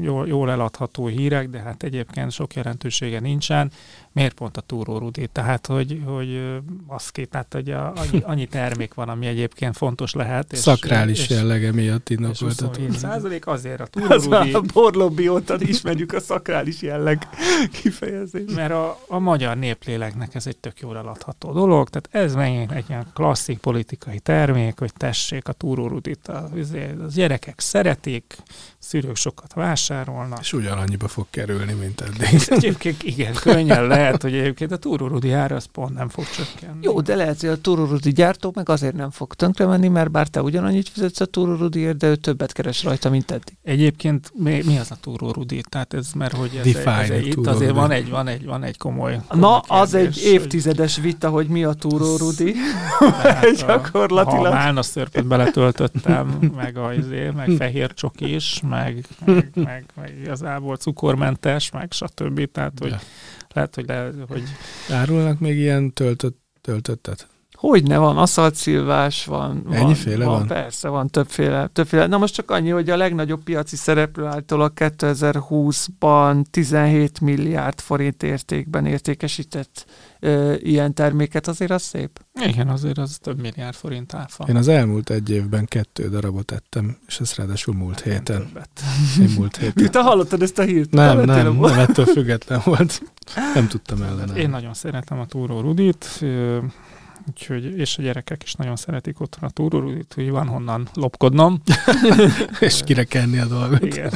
[0.01, 3.71] jól, jól eladható hírek, de hát egyébként sok jelentősége nincsen.
[4.11, 5.27] Miért pont a túró Rudi?
[5.31, 10.13] Tehát, hogy, hogy az két, tehát hogy a, annyi, annyi, termék van, ami egyébként fontos
[10.13, 10.51] lehet.
[10.51, 12.77] És, Szakrális és, jellege miatt indokolt.
[12.77, 14.53] És százalék azért a túró Rudi.
[14.53, 17.27] A borlobbi óta ismerjük a szakrális jelleg
[17.81, 18.55] kifejezést.
[18.55, 22.85] Mert a, a magyar népléleknek ez egy tök jól eladható dolog, tehát ez megint egy
[22.89, 26.27] ilyen klasszik politikai termék, hogy tessék a túró Rudit.
[26.27, 26.49] A,
[27.05, 28.37] az gyerekek szeretik,
[28.79, 30.39] szülők sokat vásárolnak.
[30.39, 32.41] És ugyanannyiba fog kerülni, mint eddig.
[32.47, 36.79] Egyébként igen, könnyen lehet, hogy egyébként a túrórudi ára az pont nem fog csökkenni.
[36.81, 40.27] Jó, de lehet, hogy a túrórudi gyártó meg azért nem fog tönkre menni, mert bár
[40.27, 43.57] te ugyanannyit fizetsz a túrórudiért, de ő többet keres rajta, mint eddig.
[43.63, 45.63] Egyébként mi, mi az a túrórudi?
[45.69, 48.63] Tehát ez, mert hogy ez, Define ez, ez, itt azért van egy, van egy, van
[48.63, 52.53] egy komoly, komoly Na, az kérdés, egy évtizedes vita, hogy mi a túrórudi.
[52.97, 54.45] hogy tehát a- gyakorlatilag.
[54.45, 60.17] Ha a málna szörpöt beletöltöttem, meg, a, izé, meg fehér csokis, meg, meg, meg, meg
[60.21, 62.51] igazából cukormentes, meg stb.
[62.51, 62.99] Tehát, hogy Ja.
[63.53, 64.43] lehet, hogy, le, hogy
[64.91, 67.27] Árulnak még ilyen töltött, töltöttet?
[67.51, 69.63] Hogy ne van, aszaltszilvás van.
[69.63, 70.47] van Ennyiféle van?
[70.47, 72.07] Persze, van többféle, többféle.
[72.07, 78.85] Na most csak annyi, hogy a legnagyobb piaci szereplő által 2020-ban 17 milliárd forint értékben
[78.85, 79.85] értékesített
[80.19, 82.19] ö, ilyen terméket, azért az szép.
[82.45, 84.45] igen, azért az több milliárd forint áfa.
[84.47, 88.23] Én az elmúlt egy évben kettő darabot ettem, és ez ráadásul múlt héten.
[88.23, 88.69] Többet.
[89.19, 89.73] Én múlt héten.
[89.83, 90.91] Miután hallottad ezt a hírt?
[90.91, 93.01] Nem, vettél nem, a- nem, ettől független volt.
[93.53, 94.39] Nem tudtam ellenállni.
[94.39, 96.23] Én nagyon szeretem a túró Rudit,
[97.27, 101.61] úgyhogy, és a gyerekek is nagyon szeretik otthon a túró Rudit, hogy van honnan lopkodnom.
[102.59, 103.83] És kire kenni a dolgot.
[103.83, 104.11] Igen.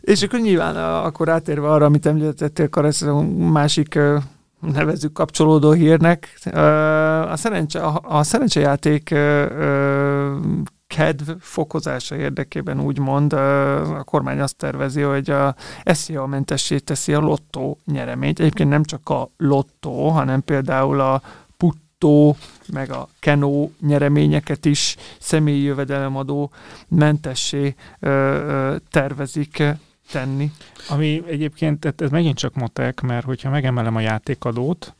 [0.00, 3.98] És akkor nyilván a- akkor átérve arra, amit említettél, Karesz, a másik
[4.62, 6.38] ö, nevezzük kapcsolódó hírnek.
[7.30, 9.14] A, szerencse, a, a szerencsejáték
[10.96, 15.54] kedv fokozása érdekében úgymond a kormány azt tervezi, hogy a
[15.84, 18.40] SZIA mentessé teszi a lottó nyereményt.
[18.40, 21.22] Egyébként nem csak a lottó, hanem például a
[21.56, 22.36] puttó,
[22.72, 26.50] meg a kenó nyereményeket is személyi jövedelemadó
[26.88, 27.74] mentessé
[28.90, 29.62] tervezik
[30.10, 30.50] tenni.
[30.88, 34.94] Ami egyébként, tehát ez megint csak motek, mert hogyha megemelem a játékadót,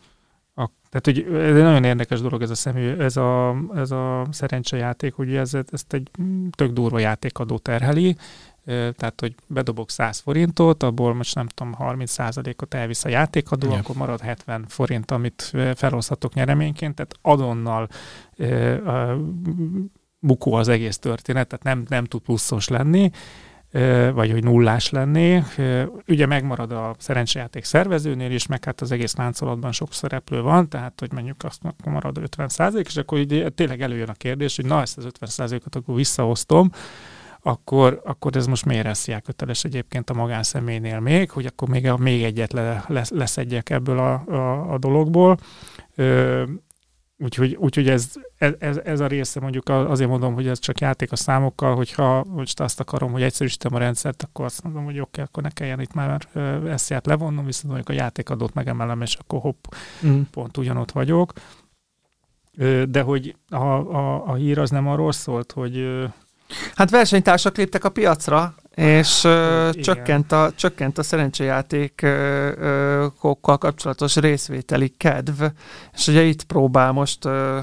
[0.54, 4.26] a, tehát hogy ez egy nagyon érdekes dolog ez a személy, ez a, ez a
[4.30, 6.11] szerencsejáték, ugye ez, ezt egy
[6.50, 8.16] tök durva játékadó terheli,
[8.64, 13.78] tehát, hogy bedobok 100 forintot, abból most nem tudom, 30%-ot elvisz a játékadó, Igen.
[13.78, 17.88] akkor marad 70 forint, amit felhozhatok nyereményként, tehát adonnal
[20.18, 23.11] bukó az egész történet, tehát nem, nem tud pluszos lenni,
[24.12, 25.43] vagy hogy nullás lenni.
[25.57, 30.68] Ö, Ugye megmarad a szerencsejáték szervezőnél is, meg hát az egész láncolatban sok szereplő van,
[30.68, 34.64] tehát hogy mondjuk azt akkor marad 50% és akkor ugye tényleg előjön a kérdés, hogy
[34.64, 36.71] na ezt az 50 ot akkor visszahoztom,
[37.43, 42.23] akkor, akkor ez most miért lesz köteles egyébként a magánszemélynél még, hogy akkor még, még
[42.23, 45.39] egyet le, lesz, leszedjek ebből a, a, a dologból.
[45.95, 46.43] Ö,
[47.23, 48.12] Úgyhogy, úgyhogy ez,
[48.59, 52.61] ez, ez, a része mondjuk azért mondom, hogy ez csak játék a számokkal, hogyha most
[52.61, 55.93] azt akarom, hogy egyszerűsítem a rendszert, akkor azt mondom, hogy oké, akkor ne kelljen itt
[55.93, 56.29] már
[56.66, 59.64] eszját levonnom, viszont mondjuk a játékadót megemelem, és akkor hopp,
[60.07, 60.21] Mm.
[60.31, 61.33] pont ugyanott vagyok.
[62.89, 66.07] De hogy a, a, a hír az nem arról szólt, hogy
[66.74, 69.82] Hát versenytársak léptek a piacra, és ö, Igen.
[69.82, 75.42] csökkent, a, csökkent a szerencsejátékokkal kapcsolatos részvételi kedv,
[75.94, 77.59] és ugye itt próbál most ö,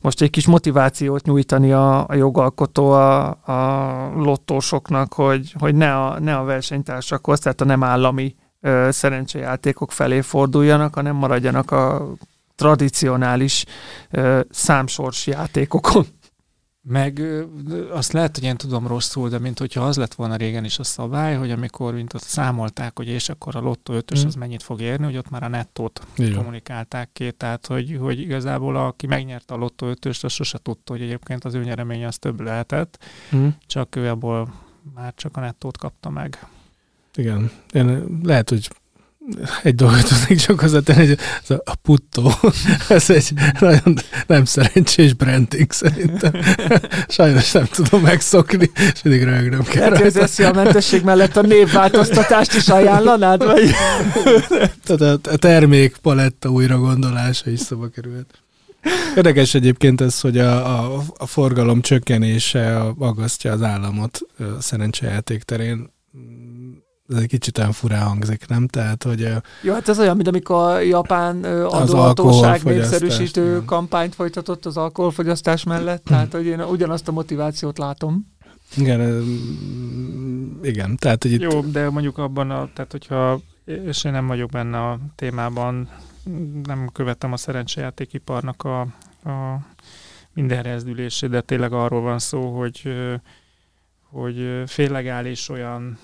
[0.00, 6.20] most egy kis motivációt nyújtani a, a jogalkotó a, a lottósoknak, hogy, hogy ne, a,
[6.20, 12.14] ne a versenytársakhoz, tehát a nem állami ö, szerencsejátékok felé forduljanak, hanem maradjanak a
[12.54, 13.64] tradicionális
[14.10, 16.06] ö, számsors játékokon.
[16.82, 17.22] Meg
[17.90, 20.84] azt lehet, hogy én tudom rosszul, de mint hogyha az lett volna régen is a
[20.84, 24.26] szabály, hogy amikor mint ott számolták, hogy és akkor a lottó ötös Mm.
[24.26, 26.34] az mennyit fog érni, hogy ott már a nettót van.
[26.34, 31.02] kommunikálták ki, tehát hogy, hogy igazából aki megnyerte a lottó ötöst, az sose tudta, hogy
[31.02, 33.04] egyébként az ő nyereménye az több lehetett,
[33.34, 33.48] Mm.
[33.66, 34.52] csak ő abból
[34.94, 36.46] már csak a nettót kapta meg.
[37.14, 37.50] Igen.
[37.72, 38.70] Én lehet, hogy
[39.62, 41.18] egy dolgot tudnék csak hozzátenni, hogy
[41.48, 42.32] ez a, puttó,
[42.88, 46.32] ez egy nagyon nem szerencsés branding szerintem.
[47.08, 51.42] Sajnos nem tudom megszokni, és mindig rögnöm kell Lehet, hogy az a mentesség mellett a
[51.42, 53.70] névváltoztatást is ajánlanád, vagy?
[54.84, 58.42] Tehát a, termék paletta újra gondolása is szóba került.
[59.16, 65.90] Érdekes egyébként ez, hogy a, a, a forgalom csökkenése aggasztja az államot a szerencsejáték terén.
[67.10, 68.66] Ez egy kicsit olyan furán hangzik, nem?
[68.66, 69.28] Tehát, hogy
[69.62, 73.64] Jó, hát ez olyan, mint amikor a japán adóhatóság alkoholfogyasztás, népszerűsítő igen.
[73.64, 78.26] kampányt folytatott az alkoholfogyasztás mellett, tehát hogy én ugyanazt a motivációt látom.
[78.76, 79.24] igen,
[80.62, 84.50] igen, tehát, hogy itt Jó, de mondjuk abban, a, tehát hogyha, és én nem vagyok
[84.50, 85.88] benne a témában,
[86.62, 88.80] nem követem a szerencsejátékiparnak a,
[89.30, 89.60] a
[90.32, 92.88] minden rezdülését, de tényleg arról van szó, hogy
[94.10, 95.98] hogy féllegális olyan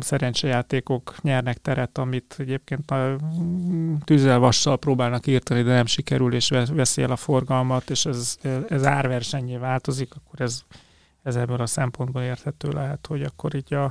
[0.00, 6.48] szerencsejátékok nyernek teret, amit egyébként a mm, tűzzel vassal próbálnak írtani, de nem sikerül, és
[6.48, 8.36] ve- veszi el a forgalmat, és ez,
[8.68, 10.62] ez árversenyé változik, akkor ez,
[11.22, 13.84] ez ebből a szempontból érthető lehet, hogy akkor így a,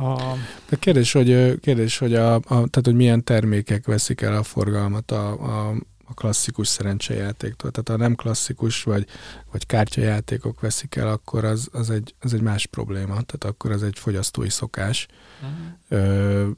[0.00, 0.34] a...
[0.68, 5.10] De kérdés, hogy, kérdés, hogy, a, a, tehát, hogy milyen termékek veszik el a forgalmat
[5.10, 5.74] a, a,
[6.10, 7.70] a klasszikus szerencsejátéktól.
[7.70, 9.06] Tehát ha nem klasszikus vagy,
[9.52, 13.06] vagy kártyajátékok veszik el, akkor az, az, egy, az egy más probléma.
[13.06, 15.06] Tehát akkor az egy fogyasztói szokás.
[15.42, 15.68] Uh-huh.
[15.88, 16.48] Ö,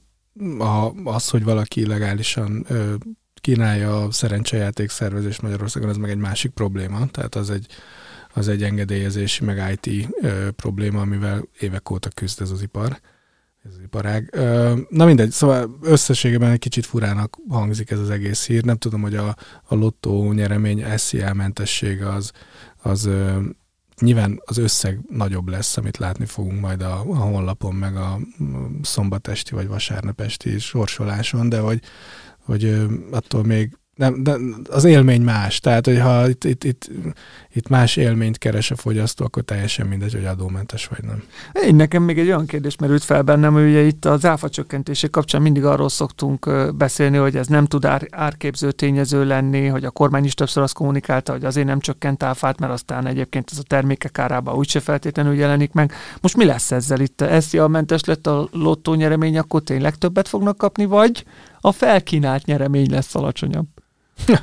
[0.63, 2.95] a, az, hogy valaki illegálisan ö,
[3.35, 7.07] kínálja a szerencsejáték szervezés Magyarországon, az meg egy másik probléma.
[7.07, 7.67] Tehát az egy,
[8.35, 13.01] az egy engedélyezési, meg IT ö, probléma, amivel évek óta küzd ez az ipar
[13.63, 14.37] ez iparág.
[14.89, 18.65] Na mindegy, szóval összességében egy kicsit furának hangzik ez az egész hír.
[18.65, 22.33] Nem tudom, hogy a, a lottó nyeremény SZIA mentessége az,
[22.83, 23.09] az
[24.01, 28.19] nyilván az összeg nagyobb lesz, amit látni fogunk majd a, a honlapon, meg a
[28.83, 31.81] szombatesti vagy vasárnapesti sorsoláson, de hogy,
[32.39, 34.37] hogy attól még nem, de
[34.69, 35.61] az élmény más.
[35.61, 36.91] Tehát, hogyha itt, itt, itt,
[37.53, 41.23] itt más élményt keres a fogyasztó, akkor teljesen mindegy, hogy adómentes vagy nem.
[41.67, 45.09] Én nekem még egy olyan kérdés merült fel bennem, hogy ugye itt az áfa csökkentése
[45.09, 49.91] kapcsán mindig arról szoktunk beszélni, hogy ez nem tud ár, árképző tényező lenni, hogy a
[49.91, 53.63] kormány is többször azt kommunikálta, hogy azért nem csökkent áfát, mert aztán egyébként ez a
[53.63, 55.93] termékek árában úgyse feltétlenül jelenik meg.
[56.21, 57.21] Most mi lesz ezzel itt?
[57.21, 61.25] Ez a mentes lett a lottó nyeremény, akkor tényleg többet fognak kapni, vagy
[61.65, 63.67] a felkínált nyeremény lesz alacsonyabb?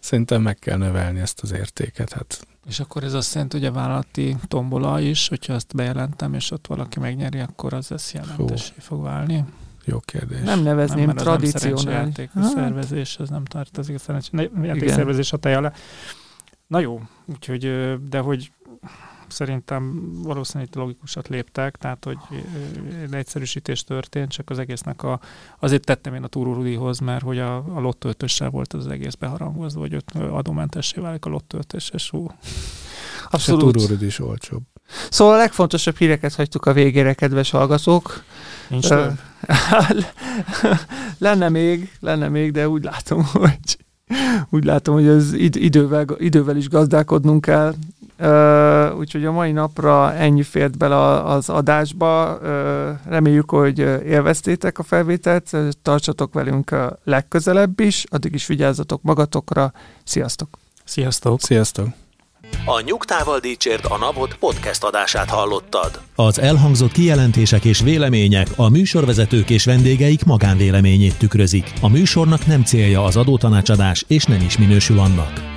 [0.00, 2.12] Szerintem meg kell növelni ezt az értéket.
[2.12, 2.46] Hát.
[2.68, 6.66] És akkor ez azt jelenti, hogy a vállalati tombola is, hogyha azt bejelentem, és ott
[6.66, 9.44] valaki megnyeri, akkor az ezt jelentősé fog válni.
[9.84, 10.40] Jó kérdés.
[10.40, 12.14] Nem nevezném nem, tradicionális.
[12.32, 13.98] Nem szervezés, ez nem tartozik a
[14.86, 15.72] szervezés hatája alá.
[16.66, 18.52] Na jó, úgyhogy, de hogy
[19.32, 22.18] szerintem valószínűleg itt logikusat léptek, tehát hogy
[23.02, 25.20] egy egyszerűsítés történt, csak az egésznek a,
[25.60, 29.94] azért tettem én a túrurudihoz, mert hogy a, a lottöltössel volt az egész beharangozva, hogy
[29.94, 32.30] ott adómentessé válik a lottöltés, és hú.
[33.30, 33.90] Abszolút.
[33.90, 34.62] A is olcsóbb.
[35.10, 38.24] Szóval a legfontosabb híreket hagytuk a végére, kedves hallgatók.
[38.68, 38.88] Nincs
[41.18, 43.78] lenne még, lenne még, de úgy látom, hogy
[44.50, 47.74] úgy látom, hogy ez idővel, idővel is gazdálkodnunk kell.
[48.22, 52.38] Uh, úgyhogy a mai napra ennyi fért bele az adásba.
[52.42, 52.48] Uh,
[53.08, 55.56] reméljük, hogy élveztétek a felvételt.
[55.82, 58.04] Tartsatok velünk legközelebb is.
[58.10, 59.72] Addig is vigyázzatok magatokra.
[60.04, 60.48] Sziasztok!
[60.84, 61.40] Sziasztok!
[61.40, 61.86] Sziasztok!
[62.64, 66.00] A Nyugtával Dícsért a Napot podcast adását hallottad.
[66.14, 71.72] Az elhangzott kijelentések és vélemények a műsorvezetők és vendégeik magánvéleményét tükrözik.
[71.80, 75.51] A műsornak nem célja az adótanácsadás, és nem is minősül annak.